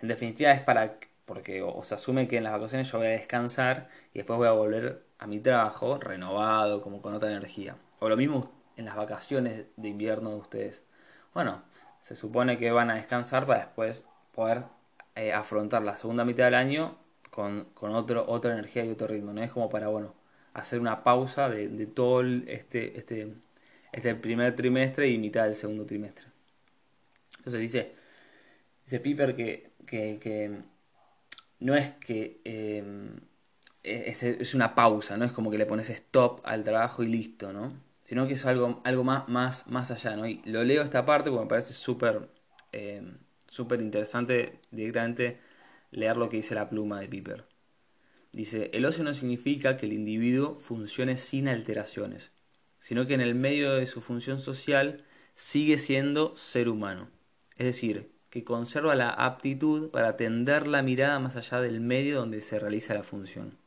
En 0.00 0.08
definitiva 0.08 0.52
es 0.52 0.62
para, 0.62 0.98
porque 1.26 1.62
o 1.62 1.84
se 1.84 1.94
asume 1.94 2.28
que 2.28 2.38
en 2.38 2.44
las 2.44 2.52
vacaciones 2.54 2.90
yo 2.90 2.98
voy 2.98 3.08
a 3.08 3.10
descansar 3.10 3.88
y 4.14 4.18
después 4.20 4.38
voy 4.38 4.48
a 4.48 4.52
volver 4.52 5.11
a 5.22 5.26
mi 5.26 5.40
trabajo 5.40 5.98
renovado, 5.98 6.82
como 6.82 7.00
con 7.02 7.14
otra 7.14 7.30
energía. 7.30 7.76
O 8.00 8.08
lo 8.08 8.16
mismo 8.16 8.50
en 8.76 8.86
las 8.86 8.96
vacaciones 8.96 9.66
de 9.76 9.88
invierno 9.88 10.30
de 10.30 10.36
ustedes. 10.36 10.84
Bueno, 11.34 11.62
se 12.00 12.16
supone 12.16 12.56
que 12.56 12.70
van 12.70 12.90
a 12.90 12.94
descansar 12.96 13.46
para 13.46 13.60
después 13.60 14.04
poder 14.34 14.64
eh, 15.14 15.32
afrontar 15.32 15.82
la 15.82 15.96
segunda 15.96 16.24
mitad 16.24 16.44
del 16.46 16.54
año 16.54 16.96
con, 17.30 17.66
con 17.74 17.94
otro, 17.94 18.24
otra 18.28 18.52
energía 18.52 18.84
y 18.84 18.90
otro 18.90 19.06
ritmo. 19.06 19.32
No 19.32 19.42
es 19.42 19.52
como 19.52 19.68
para, 19.68 19.88
bueno, 19.88 20.14
hacer 20.54 20.80
una 20.80 21.04
pausa 21.04 21.48
de, 21.48 21.86
todo 21.86 22.22
este, 22.22 22.98
este, 22.98 23.34
este 23.92 24.14
primer 24.16 24.56
trimestre 24.56 25.08
y 25.08 25.18
mitad 25.18 25.44
del 25.44 25.54
segundo 25.54 25.86
trimestre. 25.86 26.26
Entonces 27.38 27.60
dice, 27.60 27.94
dice 28.84 29.00
Piper 29.00 29.36
que 29.36 29.72
que, 29.86 30.62
no 31.60 31.76
es 31.76 31.90
que 31.96 32.40
em, 32.44 33.20
es, 33.82 34.54
una 34.54 34.74
pausa, 34.74 35.16
no 35.16 35.24
es 35.24 35.32
como 35.32 35.50
que 35.50 35.58
le 35.58 35.66
pones 35.66 35.90
stop 35.90 36.40
al 36.44 36.64
trabajo 36.64 37.02
y 37.02 37.06
listo, 37.06 37.52
¿no? 37.52 37.72
Sino 38.04 38.26
que 38.26 38.34
es 38.34 38.46
algo, 38.46 38.80
algo 38.84 39.04
más, 39.04 39.28
más, 39.28 39.66
más 39.68 39.90
allá, 39.90 40.16
¿no? 40.16 40.26
Y 40.26 40.42
lo 40.44 40.64
leo 40.64 40.82
esta 40.82 41.04
parte 41.04 41.30
porque 41.30 41.44
me 41.44 41.48
parece 41.48 41.72
súper 41.72 42.28
em, 42.72 43.18
súper 43.52 43.82
interesante 43.82 44.60
directamente 44.70 45.38
leer 45.90 46.16
lo 46.16 46.30
que 46.30 46.38
dice 46.38 46.54
la 46.54 46.70
pluma 46.70 47.00
de 47.00 47.08
Piper. 47.08 47.44
Dice, 48.32 48.70
el 48.72 48.86
ocio 48.86 49.04
no 49.04 49.12
significa 49.12 49.76
que 49.76 49.84
el 49.84 49.92
individuo 49.92 50.58
funcione 50.58 51.18
sin 51.18 51.48
alteraciones, 51.48 52.32
sino 52.80 53.06
que 53.06 53.12
en 53.12 53.20
el 53.20 53.34
medio 53.34 53.74
de 53.74 53.86
su 53.86 54.00
función 54.00 54.38
social 54.38 55.04
sigue 55.34 55.76
siendo 55.76 56.34
ser 56.34 56.70
humano. 56.70 57.10
Es 57.58 57.66
decir, 57.66 58.10
que 58.30 58.42
conserva 58.42 58.94
la 58.94 59.10
aptitud 59.10 59.90
para 59.90 60.16
tender 60.16 60.66
la 60.66 60.80
mirada 60.80 61.18
más 61.18 61.36
allá 61.36 61.60
del 61.60 61.80
medio 61.80 62.20
donde 62.20 62.40
se 62.40 62.58
realiza 62.58 62.94
la 62.94 63.02
función, 63.02 63.58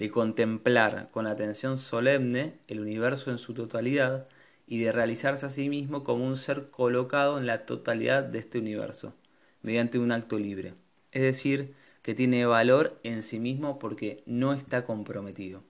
de 0.00 0.10
contemplar 0.10 1.10
con 1.10 1.26
atención 1.26 1.76
solemne 1.76 2.54
el 2.68 2.80
universo 2.80 3.30
en 3.30 3.36
su 3.36 3.52
totalidad 3.52 4.28
y 4.66 4.78
de 4.82 4.92
realizarse 4.92 5.44
a 5.44 5.50
sí 5.50 5.68
mismo 5.68 6.04
como 6.04 6.26
un 6.26 6.38
ser 6.38 6.70
colocado 6.70 7.36
en 7.36 7.44
la 7.44 7.66
totalidad 7.66 8.24
de 8.24 8.38
este 8.38 8.58
universo, 8.58 9.12
mediante 9.60 9.98
un 9.98 10.10
acto 10.10 10.38
libre, 10.38 10.72
es 11.12 11.20
decir, 11.20 11.74
que 12.00 12.14
tiene 12.14 12.46
valor 12.46 12.98
en 13.02 13.22
sí 13.22 13.38
mismo 13.38 13.78
porque 13.78 14.22
no 14.24 14.54
está 14.54 14.86
comprometido. 14.86 15.62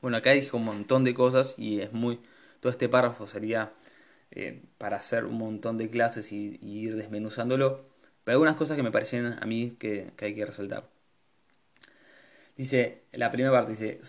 Bueno, 0.00 0.16
acá 0.18 0.30
dijo 0.30 0.56
un 0.56 0.66
montón 0.66 1.02
de 1.02 1.12
cosas 1.12 1.56
y 1.58 1.80
es 1.80 1.92
muy... 1.92 2.20
Todo 2.60 2.70
este 2.70 2.88
párrafo 2.88 3.26
sería 3.26 3.72
eh, 4.30 4.62
para 4.78 4.98
hacer 4.98 5.24
un 5.24 5.38
montón 5.38 5.76
de 5.76 5.90
clases 5.90 6.30
y, 6.30 6.60
ir 6.62 6.94
desmenuzándolo, 6.94 7.84
pero 8.22 8.36
algunas 8.36 8.54
cosas 8.54 8.76
que 8.76 8.84
me 8.84 8.92
parecen 8.92 9.26
a 9.40 9.44
mí 9.44 9.74
que, 9.76 10.12
hay 10.20 10.36
que 10.36 10.46
resaltar. 10.46 10.97
Dice, 12.58 13.04
la 13.12 13.30
primera 13.30 13.52
parte 13.52 13.70
dice, 13.70 14.00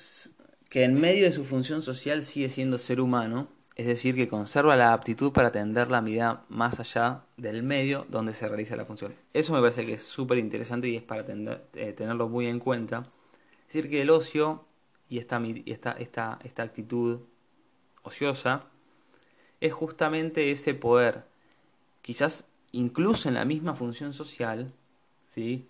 que 0.69 0.83
en 0.83 0.99
medio 0.99 1.25
de 1.25 1.31
su 1.31 1.45
función 1.45 1.83
social 1.83 2.23
sigue 2.23 2.49
siendo 2.49 2.79
ser 2.79 2.99
humano, 2.99 3.47
es 3.75 3.85
decir, 3.85 4.15
que 4.15 4.27
conserva 4.27 4.75
la 4.75 4.91
aptitud 4.91 5.31
para 5.31 5.49
atender 5.49 5.91
la 5.91 6.01
mirada 6.01 6.45
más 6.49 6.79
allá 6.79 7.25
del 7.37 7.61
medio 7.61 8.07
donde 8.09 8.33
se 8.33 8.47
realiza 8.47 8.75
la 8.75 8.85
función. 8.85 9.13
Eso 9.33 9.53
me 9.53 9.61
parece 9.61 9.85
que 9.85 9.93
es 9.93 10.03
súper 10.03 10.39
interesante 10.39 10.89
y 10.89 10.95
es 10.95 11.03
para 11.03 11.23
eh, 11.75 11.93
tenerlo 11.93 12.27
muy 12.27 12.47
en 12.47 12.59
cuenta. 12.59 13.03
Es 13.67 13.75
decir, 13.75 13.87
que 13.87 14.01
el 14.01 14.09
ocio 14.09 14.65
y 15.07 15.19
esta, 15.19 15.39
esta, 15.67 15.91
esta, 15.91 16.39
esta 16.43 16.63
actitud 16.63 17.19
ociosa 18.01 18.65
es 19.61 19.73
justamente 19.73 20.49
ese 20.49 20.73
poder, 20.73 21.25
quizás 22.01 22.45
incluso 22.71 23.29
en 23.29 23.35
la 23.35 23.45
misma 23.45 23.75
función 23.75 24.11
social, 24.11 24.73
¿sí? 25.27 25.69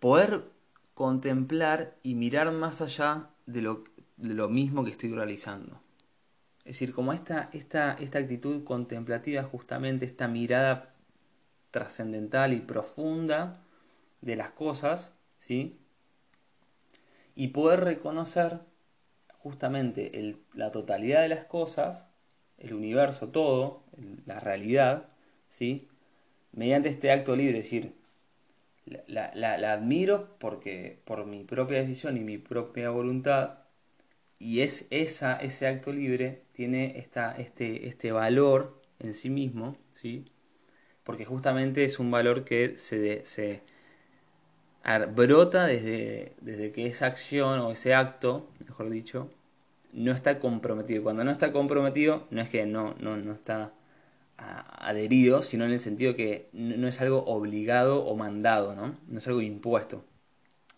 poder 0.00 0.51
contemplar 0.94 1.96
y 2.02 2.14
mirar 2.14 2.52
más 2.52 2.80
allá 2.80 3.30
de 3.46 3.62
lo, 3.62 3.84
lo 4.18 4.48
mismo 4.48 4.84
que 4.84 4.90
estoy 4.90 5.12
realizando. 5.14 5.80
Es 6.64 6.76
decir, 6.76 6.92
como 6.92 7.12
esta, 7.12 7.50
esta, 7.52 7.94
esta 7.94 8.18
actitud 8.18 8.62
contemplativa, 8.64 9.42
justamente 9.42 10.06
esta 10.06 10.28
mirada 10.28 10.94
trascendental 11.70 12.52
y 12.52 12.60
profunda 12.60 13.54
de 14.20 14.36
las 14.36 14.50
cosas, 14.50 15.10
¿sí? 15.38 15.78
Y 17.34 17.48
poder 17.48 17.80
reconocer 17.80 18.60
justamente 19.38 20.36
la 20.54 20.70
totalidad 20.70 21.22
de 21.22 21.28
las 21.28 21.46
cosas, 21.46 22.06
el 22.58 22.74
universo 22.74 23.28
todo, 23.30 23.82
la 24.26 24.38
realidad, 24.38 25.08
¿sí? 25.48 25.88
Mediante 26.52 26.90
este 26.90 27.10
acto 27.10 27.34
libre, 27.34 27.58
es 27.58 27.64
decir, 27.64 27.94
la, 28.86 29.32
la, 29.34 29.72
admiro 29.72 30.36
porque 30.38 31.00
por 31.04 31.26
mi 31.26 31.44
propia 31.44 31.78
decisión 31.78 32.16
y 32.16 32.20
mi 32.20 32.38
propia 32.38 32.90
voluntad, 32.90 33.60
y 34.38 34.60
es 34.60 34.86
esa, 34.90 35.36
ese 35.36 35.66
acto 35.68 35.92
libre 35.92 36.42
tiene 36.52 36.98
esta, 36.98 37.32
este, 37.36 37.88
este 37.88 38.12
valor 38.12 38.82
en 38.98 39.14
sí 39.14 39.30
mismo, 39.30 39.76
¿sí? 39.92 40.24
porque 41.04 41.24
justamente 41.24 41.84
es 41.84 41.98
un 41.98 42.10
valor 42.10 42.44
que 42.44 42.76
se, 42.76 43.24
se 43.24 43.62
brota 45.14 45.66
desde, 45.66 46.34
desde 46.40 46.72
que 46.72 46.86
esa 46.86 47.06
acción 47.06 47.60
o 47.60 47.72
ese 47.72 47.94
acto, 47.94 48.48
mejor 48.66 48.90
dicho, 48.90 49.30
no 49.92 50.12
está 50.12 50.38
comprometido. 50.38 51.02
Cuando 51.02 51.24
no 51.24 51.30
está 51.30 51.52
comprometido, 51.52 52.26
no 52.30 52.40
es 52.40 52.48
que 52.48 52.66
no, 52.66 52.94
no, 53.00 53.16
no 53.16 53.32
está 53.32 53.72
adherido, 54.42 55.42
sino 55.42 55.64
en 55.64 55.72
el 55.72 55.80
sentido 55.80 56.14
que 56.16 56.48
no 56.52 56.88
es 56.88 57.00
algo 57.00 57.24
obligado 57.24 58.04
o 58.04 58.16
mandado, 58.16 58.74
¿no? 58.74 58.96
No 59.06 59.18
es 59.18 59.26
algo 59.26 59.40
impuesto, 59.40 60.04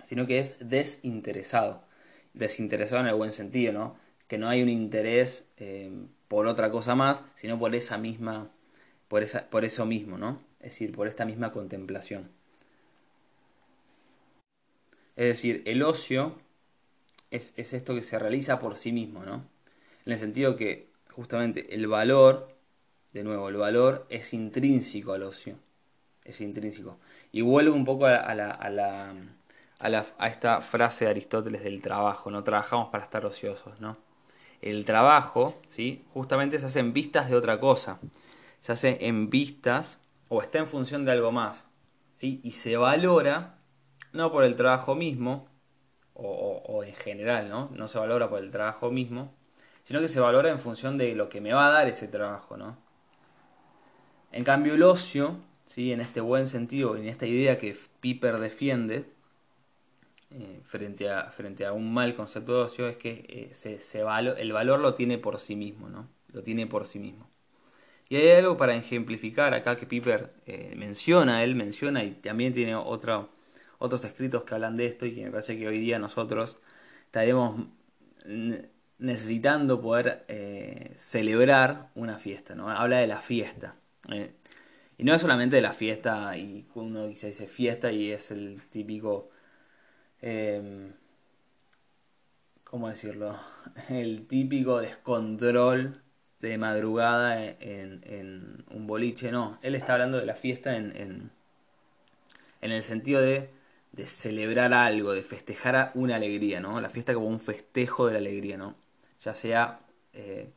sino 0.05 0.27
que 0.27 0.39
es 0.39 0.57
desinteresado. 0.61 1.85
Desinteresado 2.35 3.01
en 3.01 3.09
el 3.09 3.15
buen 3.15 3.33
sentido, 3.33 3.73
¿no? 3.73 3.97
Que 4.29 4.39
no 4.39 4.49
hay 4.49 4.63
un 4.63 4.69
interés 4.69 5.49
eh, 5.57 5.91
por 6.29 6.47
otra 6.47 6.71
cosa 6.71 6.95
más, 6.95 7.23
sino 7.37 7.59
por 7.59 7.75
esa 7.75 7.99
misma 7.99 8.51
por, 9.09 9.23
esa, 9.23 9.49
por 9.49 9.65
eso 9.65 9.87
mismo, 9.87 10.19
¿no? 10.19 10.43
Es 10.61 10.73
decir, 10.73 10.93
por 10.93 11.07
esta 11.07 11.25
misma 11.25 11.53
contemplación. 11.53 12.31
Es 15.17 15.27
decir, 15.27 15.63
el 15.67 15.83
ocio 15.83 16.37
es, 17.31 17.53
esto 17.57 17.95
que 17.95 18.03
se 18.03 18.19
realiza 18.19 18.59
por 18.59 18.77
sí 18.77 18.93
mismo, 18.93 19.25
¿no? 19.25 19.47
En 20.05 20.13
el 20.13 20.19
sentido 20.19 20.57
que 20.57 20.89
justamente 21.13 21.75
el 21.75 21.87
valor, 21.87 22.54
de 23.15 23.25
nuevo, 23.25 23.49
el 23.49 23.57
valor 23.57 24.07
es 24.11 24.35
intrínseco 24.35 25.13
al 25.15 25.23
ocio. 25.23 25.57
Es 26.23 26.43
intrínseco. 26.43 26.99
Y 27.33 27.41
vuelvo 27.41 27.75
un 27.75 27.87
poco 27.87 28.05
a, 28.07 28.35
la, 28.35 28.51
a, 28.51 28.69
la, 28.69 29.15
a, 29.79 30.29
esta 30.29 30.61
frase 30.61 31.07
de 31.07 31.13
Aristóteles 31.13 31.65
del 31.65 31.81
trabajo, 31.81 32.31
no 32.31 32.43
trabajamos 32.43 32.91
para 32.91 33.05
estar 33.05 33.25
ociosos, 33.25 33.81
¿no? 33.81 33.97
El 34.61 34.85
trabajo, 34.85 35.61
¿sí? 35.69 36.05
Justamente 36.13 36.59
se 36.59 36.67
hacen 36.67 36.93
vistas 36.93 37.31
de 37.31 37.37
otra 37.37 37.59
cosa 37.59 37.99
se 38.65 38.73
hace 38.73 38.97
en 39.07 39.29
vistas 39.29 40.01
o 40.31 40.41
está 40.41 40.57
en 40.57 40.67
función 40.67 41.05
de 41.05 41.13
algo 41.13 41.31
más. 41.31 41.67
¿sí? 42.15 42.41
Y 42.43 42.53
se 42.53 42.79
valora 42.79 43.59
no 44.15 44.33
por 44.33 44.43
el 44.43 44.57
trabajo 44.57 44.95
mismo, 44.95 45.51
o, 46.15 46.83
en 46.83 46.95
general, 46.95 47.51
¿no? 47.51 47.69
No 47.75 47.89
se 47.89 47.99
valora 47.99 48.31
por 48.31 48.39
el 48.39 48.51
trabajo 48.51 48.91
mismo, 48.91 49.35
sino 49.83 50.01
que 50.01 50.09
se 50.09 50.19
valora 50.19 50.49
en 50.49 50.59
función 50.59 50.97
de 50.97 51.15
lo 51.15 51.29
que 51.29 51.43
me 51.43 51.53
va 51.53 51.67
a 51.67 51.73
dar 51.73 51.89
ese 51.89 52.09
trabajo, 52.09 52.57
¿no? 52.57 52.79
En 54.35 54.43
cambio, 54.43 54.75
el 54.75 54.83
ocio, 54.83 55.37
¿sí? 55.67 55.93
en 55.93 56.01
este 56.01 56.21
buen 56.21 56.49
sentido, 56.49 56.97
en 56.97 57.07
esta 57.07 57.25
idea 57.25 57.57
que 57.57 57.77
Piper 58.01 58.39
defiende, 58.39 59.05
eh, 60.33 60.61
frente, 60.65 61.09
a, 61.09 61.31
frente 61.31 61.65
a 61.65 61.73
un 61.73 61.95
mal 61.95 62.17
concepto 62.17 62.57
de 62.57 62.63
ocio, 62.65 62.89
es 62.89 62.97
que 62.97 63.25
eh, 63.29 63.55
se, 63.55 64.01
el 64.41 64.53
valor 64.53 64.81
lo 64.81 64.95
tiene 64.95 65.19
por 65.19 65.39
sí 65.39 65.55
mismo, 65.55 65.89
¿no? 65.89 66.09
Lo 66.33 66.43
tiene 66.43 66.67
por 66.67 66.85
sí 66.85 66.99
mismo. 66.99 67.31
Y 68.09 68.17
hay 68.17 68.31
algo 68.33 68.57
para 68.57 68.75
ejemplificar 68.75 69.55
acá 69.55 69.77
que 69.77 69.87
Piper 69.87 70.31
eh, 70.47 70.75
menciona, 70.77 71.45
él 71.45 71.55
menciona 71.55 72.03
y 72.03 72.11
también 72.11 72.53
tiene 72.53 72.75
otro, 72.75 73.29
otros 73.79 74.05
escritos 74.05 74.43
que 74.43 74.55
hablan 74.55 74.77
de 74.77 74.87
esto 74.87 75.07
y 75.07 75.15
que 75.15 75.25
me 75.25 75.31
parece 75.31 75.57
que 75.57 75.69
hoy 75.69 75.79
día 75.79 76.01
nosotros 76.01 76.59
estaremos 77.05 77.69
necesitando 78.99 79.81
poder 79.81 80.25
celebrar 80.97 81.91
una 81.95 82.19
fiesta, 82.19 82.57
¿no? 82.57 82.69
Habla 82.69 82.99
de 82.99 83.07
la 83.07 83.19
fiesta. 83.21 83.77
Eh, 84.11 84.33
y 84.99 85.05
no 85.05 85.15
es 85.15 85.21
solamente 85.21 85.57
de 85.57 85.63
la 85.63 85.73
fiesta, 85.73 86.37
y 86.37 86.67
uno 86.75 87.13
se 87.15 87.29
dice 87.29 87.47
fiesta 87.47 87.93
y 87.93 88.13
es 88.13 88.31
el 88.31 88.63
típico... 88.71 89.31
Em, 90.21 90.93
¿Cómo 92.65 92.89
decirlo? 92.89 93.39
El 93.89 94.27
típico 94.27 94.81
descontrol 94.81 96.03
de 96.41 96.59
madrugada 96.59 97.43
en, 97.43 98.65
un 98.71 98.87
boliche, 98.87 99.31
no, 99.33 99.59
él 99.63 99.75
está 99.75 99.95
hablando 99.95 100.19
de 100.19 100.27
la 100.27 100.35
fiesta 100.35 100.77
en, 100.77 100.95
en, 100.97 101.31
el 102.61 102.83
sentido 102.83 103.21
de, 103.21 103.51
de, 103.93 104.07
celebrar 104.07 104.75
algo, 104.75 105.13
de 105.13 105.23
festejar 105.23 105.93
una 105.95 106.17
alegría, 106.17 106.61
¿no? 106.61 106.81
La 106.81 106.91
fiesta 106.91 107.15
como 107.15 107.29
un 107.29 107.41
festejo 107.41 108.07
de 108.07 108.13
la 108.15 108.19
alegría, 108.19 108.57
¿no? 108.59 108.75
Ya 109.23 109.35
sea 109.35 109.81
eh, 110.13 110.51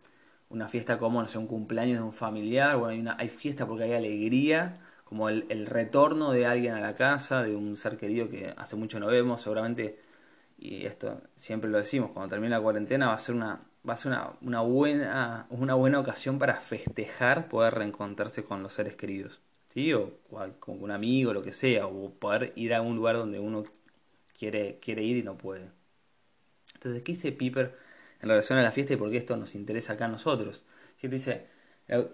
una 0.49 0.67
fiesta 0.67 0.97
como, 0.99 1.21
no 1.21 1.27
sé, 1.27 1.37
un 1.37 1.47
cumpleaños 1.47 1.99
de 1.99 2.03
un 2.03 2.13
familiar, 2.13 2.77
bueno, 2.77 2.93
hay, 2.93 2.99
una, 2.99 3.15
hay 3.19 3.29
fiesta 3.29 3.67
porque 3.67 3.83
hay 3.85 3.93
alegría, 3.93 4.79
como 5.03 5.29
el, 5.29 5.65
retorno 5.67 6.31
de 6.31 6.45
alguien 6.45 6.73
a 6.73 6.81
la 6.81 6.95
casa, 6.95 7.43
de 7.43 7.55
un 7.55 7.77
ser 7.77 7.97
querido 7.97 8.29
que 8.29 8.53
hace 8.57 8.75
mucho 8.75 8.99
no 8.99 9.07
vemos, 9.07 9.41
seguramente, 9.41 9.99
y 10.57 10.85
esto 10.85 11.21
siempre 11.35 11.69
lo 11.69 11.77
decimos, 11.77 12.11
cuando 12.11 12.29
termine 12.29 12.51
la 12.51 12.61
cuarentena 12.61 13.07
va 13.07 13.13
a 13.13 13.19
ser 13.19 13.35
una 13.35 13.61
va 13.87 13.93
a 13.93 13.97
ser 13.97 14.11
una, 14.41 14.61
buena, 14.61 15.47
una 15.49 15.73
buena 15.75 15.99
ocasión 15.99 16.39
para 16.39 16.55
festejar 16.55 17.47
poder 17.47 17.75
reencontrarse 17.75 18.43
con 18.43 18.61
los 18.63 18.73
seres 18.73 18.95
queridos, 18.95 19.39
¿sí? 19.69 19.93
O, 19.93 20.19
con 20.59 20.81
un 20.81 20.91
amigo, 20.91 21.33
lo 21.33 21.41
que 21.41 21.51
sea, 21.51 21.87
o 21.87 22.11
poder 22.11 22.53
ir 22.55 22.73
a 22.73 22.81
un 22.81 22.95
lugar 22.95 23.15
donde 23.15 23.39
uno 23.39 23.63
quiere, 24.37 24.79
quiere 24.79 25.03
ir 25.03 25.17
y 25.17 25.23
no 25.23 25.37
puede. 25.37 25.69
Entonces, 26.73 27.01
¿qué 27.03 27.13
dice 27.13 27.31
Piper 27.31 27.77
en 28.21 28.29
relación 28.29 28.57
a 28.59 28.63
la 28.63 28.71
fiesta 28.71 28.93
y 28.93 28.97
por 28.97 29.09
qué 29.11 29.17
esto 29.17 29.37
nos 29.37 29.55
interesa 29.55 29.93
acá 29.93 30.05
a 30.05 30.09
nosotros? 30.09 30.63
Dice, 31.01 31.47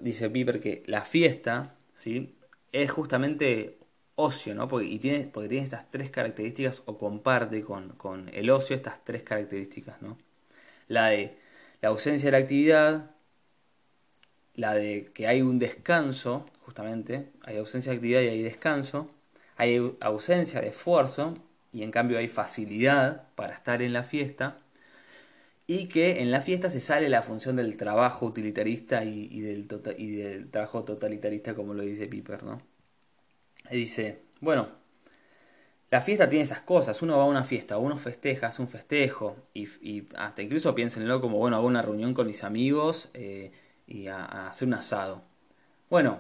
dice 0.01 0.29
Piper 0.29 0.59
que 0.59 0.83
la 0.87 1.01
fiesta, 1.01 1.75
¿sí? 1.95 2.35
Es 2.71 2.91
justamente 2.91 3.77
ocio, 4.15 4.53
¿no? 4.55 4.67
Porque, 4.67 4.87
y 4.87 4.99
tiene, 4.99 5.29
porque 5.31 5.49
tiene 5.49 5.63
estas 5.63 5.89
tres 5.89 6.09
características 6.09 6.83
o 6.85 6.97
comparte 6.97 7.61
con, 7.61 7.89
con 7.89 8.29
el 8.33 8.49
ocio 8.49 8.75
estas 8.75 9.03
tres 9.03 9.23
características, 9.23 10.01
¿no? 10.01 10.17
La 10.87 11.07
de 11.09 11.37
la 11.81 11.89
ausencia 11.89 12.27
de 12.27 12.31
la 12.31 12.37
actividad, 12.43 13.11
la 14.55 14.73
de 14.73 15.11
que 15.13 15.27
hay 15.27 15.41
un 15.41 15.59
descanso, 15.59 16.45
justamente, 16.61 17.31
hay 17.43 17.57
ausencia 17.57 17.91
de 17.91 17.97
actividad 17.97 18.21
y 18.21 18.27
hay 18.27 18.41
descanso, 18.41 19.09
hay 19.57 19.95
ausencia 19.99 20.61
de 20.61 20.69
esfuerzo 20.69 21.37
y 21.71 21.83
en 21.83 21.91
cambio 21.91 22.17
hay 22.17 22.27
facilidad 22.27 23.27
para 23.35 23.53
estar 23.53 23.81
en 23.81 23.93
la 23.93 24.03
fiesta, 24.03 24.59
y 25.73 25.87
que 25.87 26.21
en 26.21 26.29
la 26.29 26.39
fiesta 26.41 26.69
se 26.69 26.79
sale 26.79 27.09
la 27.09 27.23
función 27.23 27.55
del 27.55 27.77
trabajo 27.77 28.27
utilitarista 28.27 29.03
y, 29.03 29.41
del, 29.41 29.67
tota-, 29.67 29.95
y 29.97 30.11
del 30.17 30.51
trabajo 30.51 30.83
totalitarista, 30.83 31.55
como 31.55 31.73
lo 31.73 31.81
dice 31.81 32.07
Piper, 32.07 32.43
¿no? 32.43 32.61
Y 33.71 33.77
dice, 33.77 34.19
bueno, 34.39 34.67
la 35.89 36.01
fiesta 36.01 36.29
tiene 36.29 36.43
esas 36.43 36.61
cosas, 36.61 37.01
uno 37.01 37.17
va 37.17 37.23
a 37.23 37.25
una 37.25 37.43
fiesta, 37.43 37.79
uno 37.79 37.97
festeja, 37.97 38.47
hace 38.47 38.61
un 38.61 38.67
festejo, 38.67 39.35
y, 39.55 40.07
hasta 40.15 40.43
incluso 40.43 40.75
piénsenlo 40.75 41.19
como, 41.19 41.39
bueno, 41.39 41.55
hago 41.55 41.65
una 41.65 41.81
reunión 41.81 42.13
con 42.13 42.27
mis 42.27 42.43
amigos 42.43 43.09
eh, 43.15 43.51
y 43.87 44.05
a, 44.07 44.47
hacer 44.47 44.67
un 44.67 44.75
asado. 44.75 45.23
Bueno, 45.89 46.19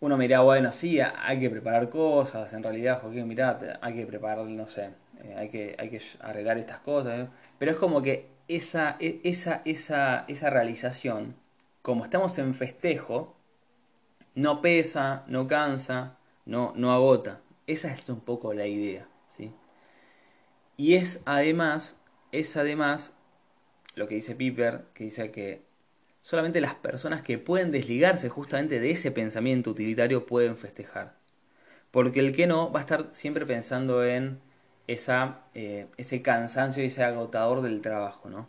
uno 0.00 0.18
mira, 0.18 0.40
bueno, 0.40 0.70
sí, 0.70 1.00
hay 1.00 1.40
que 1.40 1.48
preparar 1.48 1.88
cosas, 1.88 2.52
en 2.52 2.62
realidad, 2.62 3.00
Joaquín, 3.00 3.26
mirá, 3.26 3.78
hay 3.80 3.94
que 3.94 4.04
preparar, 4.04 4.44
no 4.44 4.66
sé, 4.66 4.90
eh, 5.22 5.34
hay, 5.34 5.48
que, 5.48 5.76
hay 5.78 5.88
que 5.88 6.02
arreglar 6.20 6.58
estas 6.58 6.80
cosas, 6.80 7.20
¿eh? 7.20 7.28
pero 7.58 7.70
es 7.70 7.78
como 7.78 8.02
que 8.02 8.33
esa, 8.48 8.96
e, 9.00 9.20
esa, 9.24 9.62
esa, 9.64 10.24
esa 10.28 10.50
realización, 10.50 11.36
como 11.82 12.04
estamos 12.04 12.38
en 12.38 12.54
festejo, 12.54 13.36
no 14.34 14.60
pesa, 14.62 15.24
no 15.28 15.46
cansa, 15.46 16.18
no, 16.46 16.72
no 16.76 16.92
agota. 16.92 17.40
Esa 17.66 17.92
es 17.92 18.08
un 18.08 18.20
poco 18.20 18.52
la 18.52 18.66
idea, 18.66 19.08
¿sí? 19.28 19.52
Y 20.76 20.94
es 20.94 21.20
además, 21.24 21.96
es 22.32 22.56
además 22.56 23.12
lo 23.94 24.08
que 24.08 24.16
dice 24.16 24.34
Piper, 24.34 24.86
que 24.92 25.04
dice 25.04 25.30
que 25.30 25.62
solamente 26.22 26.60
las 26.60 26.74
personas 26.74 27.22
que 27.22 27.38
pueden 27.38 27.70
desligarse 27.70 28.28
justamente 28.28 28.80
de 28.80 28.90
ese 28.90 29.12
pensamiento 29.12 29.70
utilitario 29.70 30.26
pueden 30.26 30.56
festejar. 30.56 31.16
Porque 31.90 32.20
el 32.20 32.34
que 32.34 32.48
no 32.48 32.72
va 32.72 32.80
a 32.80 32.82
estar 32.82 33.08
siempre 33.12 33.46
pensando 33.46 34.04
en 34.04 34.40
esa, 34.86 35.40
eh, 35.54 35.86
ese 35.96 36.22
cansancio 36.22 36.82
y 36.82 36.86
ese 36.86 37.04
agotador 37.04 37.62
del 37.62 37.80
trabajo, 37.80 38.30
¿no? 38.30 38.48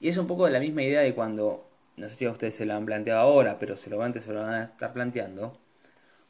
Y 0.00 0.08
es 0.08 0.18
un 0.18 0.26
poco 0.26 0.48
la 0.48 0.60
misma 0.60 0.82
idea 0.82 1.00
de 1.00 1.14
cuando, 1.14 1.66
no 1.96 2.08
sé 2.08 2.16
si 2.16 2.26
a 2.26 2.30
ustedes 2.32 2.54
se 2.54 2.66
lo 2.66 2.74
han 2.74 2.86
planteado 2.86 3.20
ahora, 3.20 3.58
pero 3.58 3.76
se 3.76 3.90
lo 3.90 4.02
antes 4.02 4.24
se 4.24 4.32
lo 4.32 4.42
van 4.42 4.54
a 4.54 4.64
estar 4.64 4.92
planteando, 4.92 5.58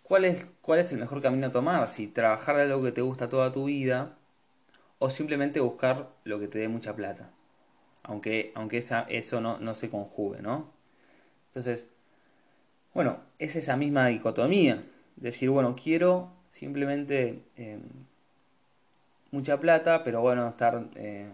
¿Cuál 0.02 0.24
es, 0.26 0.46
¿Cuál 0.62 0.80
es 0.80 0.92
el 0.92 0.98
mejor 0.98 1.20
camino 1.22 1.46
a 1.48 1.52
tomar? 1.52 1.86
Si 1.88 2.06
trabajar 2.08 2.56
de 2.56 2.62
algo 2.62 2.82
que 2.82 2.92
te 2.92 3.00
gusta 3.00 3.28
toda 3.28 3.52
tu 3.52 3.64
vida 3.66 4.16
o 4.98 5.10
simplemente 5.10 5.60
buscar 5.60 6.10
lo 6.24 6.38
que 6.40 6.48
te 6.48 6.58
dé 6.58 6.68
mucha 6.68 6.94
plata. 6.96 7.30
aunque, 8.04 8.52
aunque 8.56 8.78
esa, 8.78 9.02
eso 9.08 9.40
no, 9.40 9.58
no 9.60 9.74
se 9.74 9.90
conjugue, 9.90 10.42
¿no? 10.42 10.72
Entonces, 11.48 11.88
bueno, 12.94 13.18
es 13.38 13.56
esa 13.56 13.76
misma 13.76 14.06
dicotomía. 14.08 14.84
Decir, 15.16 15.50
bueno, 15.50 15.76
quiero 15.76 16.30
simplemente 16.50 17.42
eh, 17.56 17.78
mucha 19.34 19.58
plata, 19.58 20.04
pero 20.04 20.20
bueno, 20.20 20.48
estar 20.48 20.86
eh, 20.94 21.28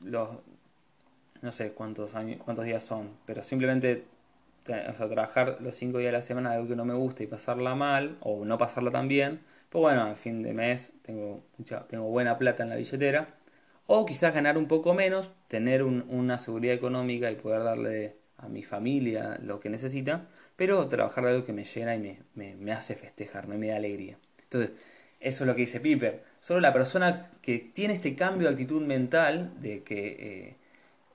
los, 0.00 0.28
no 1.42 1.50
sé 1.50 1.72
cuántos 1.72 2.14
años, 2.14 2.40
cuántos 2.44 2.64
días 2.64 2.84
son, 2.84 3.10
pero 3.26 3.42
simplemente 3.42 4.04
trabajar 4.64 5.58
los 5.60 5.74
cinco 5.74 5.98
días 5.98 6.12
de 6.12 6.18
la 6.18 6.22
semana 6.22 6.50
de 6.50 6.56
algo 6.56 6.68
que 6.68 6.76
no 6.76 6.84
me 6.84 6.94
gusta 6.94 7.24
y 7.24 7.26
pasarla 7.26 7.74
mal, 7.74 8.16
o 8.20 8.44
no 8.44 8.56
pasarla 8.58 8.90
tan 8.92 9.08
bien, 9.08 9.40
pues 9.68 9.80
bueno, 9.80 10.04
al 10.04 10.16
fin 10.16 10.42
de 10.42 10.52
mes 10.52 10.92
tengo, 11.02 11.42
mucha, 11.58 11.86
tengo 11.88 12.04
buena 12.04 12.38
plata 12.38 12.62
en 12.62 12.70
la 12.70 12.76
billetera, 12.76 13.28
o 13.86 14.06
quizás 14.06 14.32
ganar 14.32 14.56
un 14.56 14.68
poco 14.68 14.94
menos, 14.94 15.30
tener 15.48 15.82
una 15.82 16.38
seguridad 16.38 16.74
económica 16.74 17.30
y 17.30 17.34
poder 17.36 17.64
darle 17.64 18.16
a 18.38 18.48
mi 18.48 18.62
familia 18.62 19.38
lo 19.42 19.60
que 19.60 19.70
necesita, 19.70 20.26
pero 20.56 20.86
trabajar 20.88 21.26
algo 21.26 21.44
que 21.44 21.52
me 21.52 21.64
llena 21.64 21.96
y 21.96 22.18
me, 22.34 22.54
me, 22.54 22.72
hace 22.72 22.94
festejar, 22.94 23.48
me 23.48 23.66
da 23.66 23.76
alegría. 23.76 24.18
Entonces, 24.44 24.72
eso 25.20 25.44
es 25.44 25.48
lo 25.48 25.54
que 25.54 25.62
dice 25.62 25.80
Piper. 25.80 26.31
Solo 26.42 26.60
la 26.60 26.74
persona 26.74 27.30
que 27.40 27.58
tiene 27.58 27.94
este 27.94 28.14
cambio 28.14 28.48
de 28.48 28.52
actitud 28.52 28.82
mental 28.82 29.54
de 29.62 29.82
que 29.82 30.16
eh, 30.18 30.56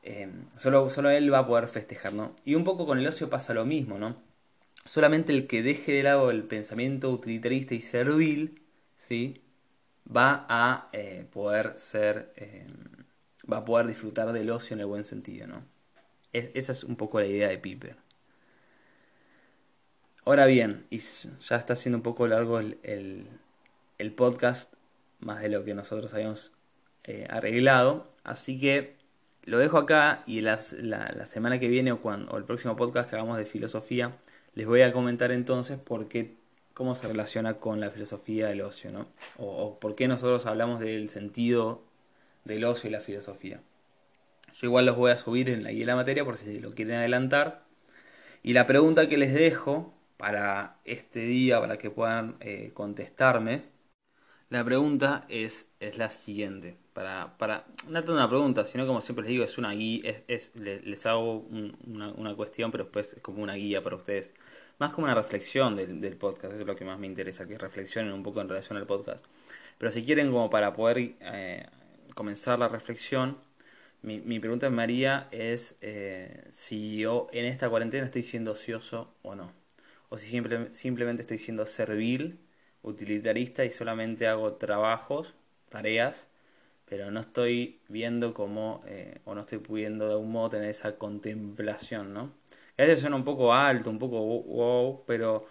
Em, 0.10 0.46
solo, 0.58 0.90
solo 0.90 1.10
él 1.10 1.34
va 1.34 1.40
a 1.40 1.48
poder 1.48 1.68
festejar, 1.68 2.14
¿no? 2.14 2.34
Y 2.46 2.56
un 2.56 2.64
poco 2.64 2.86
con 2.86 2.98
el 2.98 3.06
ocio 3.06 3.30
pasa 3.30 3.54
lo 3.54 3.66
mismo, 3.66 3.98
¿no? 4.00 4.16
Solamente 4.86 5.34
el 5.34 5.48
que 5.48 5.62
deje 5.62 5.92
de 5.92 6.04
lado 6.04 6.32
el 6.32 6.44
pensamiento 6.46 7.10
utilitarista 7.12 7.76
y 7.76 7.82
servil, 7.82 8.62
¿sí? 8.98 9.42
Va 10.16 10.46
a 10.50 10.90
eh, 10.94 11.28
poder 11.30 11.78
ser, 11.78 12.32
va 13.52 13.58
a 13.58 13.66
poder 13.66 13.88
disfrutar 13.88 14.32
del 14.32 14.50
ocio 14.50 14.76
en 14.76 14.80
el 14.82 14.86
buen 14.86 15.04
sentido, 15.04 15.48
¿no? 15.48 15.66
esa 16.34 16.72
es 16.72 16.84
un 16.84 16.96
poco 16.98 17.20
la 17.20 17.28
idea 17.28 17.50
de 17.50 17.58
Piper. 17.58 17.98
Ahora 20.24 20.46
bien, 20.46 20.86
y 20.90 21.00
ya 21.00 21.56
está 21.56 21.76
siendo 21.76 21.98
un 21.98 22.04
poco 22.04 22.28
largo 22.28 22.60
el, 22.60 22.78
el, 23.98 24.14
podcast, 24.14 24.74
más 25.20 25.42
de 25.42 25.50
lo 25.50 25.64
que 25.64 25.74
nosotros 25.74 26.14
habíamos 26.14 26.52
eh, 27.04 27.28
arreglado, 27.30 28.08
así 28.24 28.60
que 28.60 28.98
lo 29.48 29.60
dejo 29.60 29.78
acá 29.78 30.24
y 30.28 30.42
la, 30.42 30.58
semana 30.58 31.58
que 31.58 31.70
viene 31.70 31.94
o, 31.94 32.02
cuando, 32.02 32.38
el 32.38 32.44
próximo 32.44 32.76
podcast 32.76 33.10
que 33.10 33.16
hagamos 33.16 33.38
de 33.38 33.46
filosofía, 33.46 34.18
les 34.56 34.68
voy 34.68 34.82
a 34.82 34.92
comentar 34.92 35.32
entonces 35.32 35.80
por 35.80 36.10
qué, 36.10 36.36
cómo 36.74 36.96
se 36.96 37.08
relaciona 37.08 37.56
con 37.56 37.80
la 37.80 37.90
filosofía 37.90 38.48
del 38.48 38.62
ocio, 38.62 38.92
¿no? 38.92 39.08
O, 39.38 39.80
por 39.80 39.96
qué 39.96 40.10
nosotros 40.10 40.46
hablamos 40.46 40.82
del 40.82 41.08
sentido 41.08 41.82
del 42.44 42.66
ocio 42.66 42.90
y 42.90 42.92
la 42.92 43.00
filosofía. 43.00 43.62
Yo 44.54 44.68
igual 44.68 44.86
los 44.86 44.98
voy 44.98 45.12
a 45.12 45.18
subir 45.18 45.50
en 45.50 45.64
la 45.64 45.72
guía 45.72 45.82
de 45.82 45.86
la 45.86 45.96
materia 45.96 46.26
por 46.26 46.36
si 46.36 46.60
lo 46.60 46.74
quieren 46.74 46.96
adelantar. 46.96 47.64
Y 48.44 48.52
la 48.52 48.66
pregunta 48.66 49.08
que 49.08 49.16
les 49.16 49.34
dejo 49.34 49.94
para 50.18 50.76
este 50.84 51.22
día, 51.22 51.62
para 51.62 51.78
que 51.78 51.90
puedan 51.90 52.36
eh, 52.42 52.72
contestarme, 52.74 53.64
la 54.50 54.64
pregunta 54.64 55.26
es, 55.30 55.68
es 55.80 55.98
la 55.98 56.10
siguiente 56.10 56.78
para, 56.98 57.38
para 57.38 57.68
no 57.86 57.94
tanto 57.94 58.14
una 58.14 58.28
pregunta, 58.28 58.66
sino 58.66 58.88
como 58.88 59.02
siempre 59.02 59.22
les 59.22 59.30
digo, 59.30 59.44
es 59.44 59.60
una 59.60 59.72
guía, 59.72 60.24
es, 60.28 60.52
les, 60.56 61.06
hago 61.06 61.46
una, 61.86 62.36
cuestión, 62.36 62.72
pero 62.72 62.86
después 62.86 63.14
es 63.14 63.22
como 63.22 63.44
una 63.44 63.54
guía 63.54 63.84
para 63.84 63.98
ustedes. 63.98 64.34
Más 64.80 64.94
como 64.94 65.06
una 65.06 65.14
reflexión 65.14 65.76
del, 65.76 66.02
del, 66.02 66.16
podcast, 66.16 66.54
eso 66.54 66.62
es 66.62 66.68
lo 66.68 66.76
que 66.76 66.86
más 66.86 66.98
me 66.98 67.06
interesa, 67.06 67.48
que 67.48 67.56
reflexionen 67.56 68.12
un 68.12 68.24
poco 68.24 68.42
en 68.42 68.50
relación 68.50 68.80
al 68.80 68.88
podcast. 68.88 69.24
Pero 69.78 69.92
si 69.92 70.04
quieren 70.04 70.32
como 70.32 70.50
para 70.50 70.74
poder 70.74 70.98
eh, 71.20 71.68
comenzar 72.16 72.58
la 72.58 72.68
reflexión, 72.68 73.38
mi, 74.02 74.20
mi 74.20 74.40
pregunta 74.40 74.68
María 74.72 75.28
es 75.30 75.76
eh, 75.82 76.46
si 76.50 76.98
yo 76.98 77.28
en 77.32 77.46
esta 77.46 77.70
cuarentena 77.70 78.08
estoy 78.08 78.24
siendo 78.24 78.54
ocioso 78.54 79.14
o 79.22 79.36
no. 79.36 79.52
O 80.10 80.18
si 80.18 80.26
siempre, 80.26 80.74
simplemente 80.74 81.22
estoy 81.22 81.38
siendo 81.38 81.68
servil, 81.68 82.40
utilitarista 82.84 83.66
y 83.66 83.70
solamente 83.70 84.28
hago 84.28 84.54
trabajos, 84.54 85.34
tareas, 85.70 86.28
pero 86.86 87.12
no 87.12 87.20
estoy 87.22 87.80
viendo 87.90 88.34
cómo, 88.34 88.84
eh, 88.88 89.20
o 89.26 89.36
no 89.36 89.42
estoy 89.42 89.60
pudiendo 89.60 90.08
de 90.08 90.14
algún 90.14 90.32
modo 90.32 90.52
tener 90.52 90.70
esa 90.70 90.98
contemplación, 90.98 92.14
¿no? 92.14 92.32
a 92.78 92.84
veces 92.84 93.02
suena 93.02 93.16
un 93.16 93.24
poco 93.24 93.54
alto, 93.54 93.90
un 93.90 94.00
poco 94.00 94.20
wow, 94.20 95.04
pero 95.06 95.48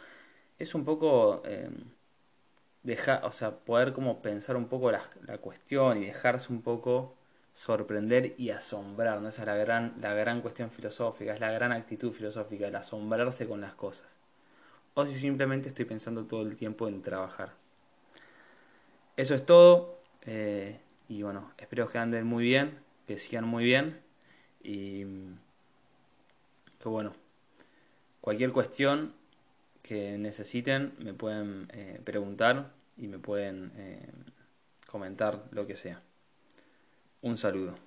es 0.58 0.74
un 0.74 0.84
poco 0.84 1.42
eh, 1.46 1.70
dejar, 2.82 3.24
o 3.24 3.32
sea, 3.32 3.50
poder 3.58 3.92
como 3.92 4.22
pensar 4.22 4.56
un 4.56 4.68
poco 4.68 4.90
la, 4.90 5.02
la, 5.26 5.38
cuestión 5.38 6.02
y 6.02 6.06
dejarse 6.06 6.52
un 6.52 6.62
poco 6.62 7.16
sorprender 7.52 8.34
y 8.38 8.50
asombrar, 8.50 9.20
¿no? 9.20 9.28
Esa 9.28 9.42
es 9.42 9.48
la 9.48 9.56
gran, 9.56 9.94
la 10.00 10.14
gran 10.14 10.40
cuestión 10.42 10.70
filosófica, 10.70 11.34
es 11.34 11.40
la 11.40 11.50
gran 11.50 11.72
actitud 11.72 12.12
filosófica, 12.12 12.68
el 12.68 12.76
asombrarse 12.76 13.46
con 13.48 13.60
las 13.60 13.74
cosas. 13.74 14.16
O 14.98 15.04
si 15.04 15.14
simplemente 15.14 15.68
estoy 15.68 15.85
pensando 15.85 16.24
todo 16.24 16.40
el 16.40 16.56
tiempo 16.56 16.88
en 16.88 17.02
trabajar. 17.02 17.52
Eso 19.14 19.35
es 19.35 19.44
todo. 19.44 20.00
Eh, 20.22 20.80
y 21.06 21.20
bueno, 21.20 21.52
espero 21.59 21.87
que 21.87 21.98
anden 21.98 22.26
muy 22.26 22.44
bien, 22.44 22.78
que 23.06 23.18
sigan 23.18 23.44
muy 23.44 23.62
bien. 23.64 24.00
Y 24.62 25.04
que 26.82 26.88
bueno, 26.88 27.12
cualquier 28.22 28.52
cuestión 28.52 29.12
que 29.82 30.16
necesiten 30.16 30.94
me 30.98 31.12
pueden 31.12 31.68
eh, 31.74 32.00
preguntar 32.02 32.72
y 32.96 33.06
me 33.06 33.18
pueden 33.18 33.72
eh, 33.76 34.09
comentar 34.87 35.44
lo 35.50 35.66
que 35.66 35.76
sea. 35.76 36.00
Un 37.20 37.37
saludo. 37.37 37.86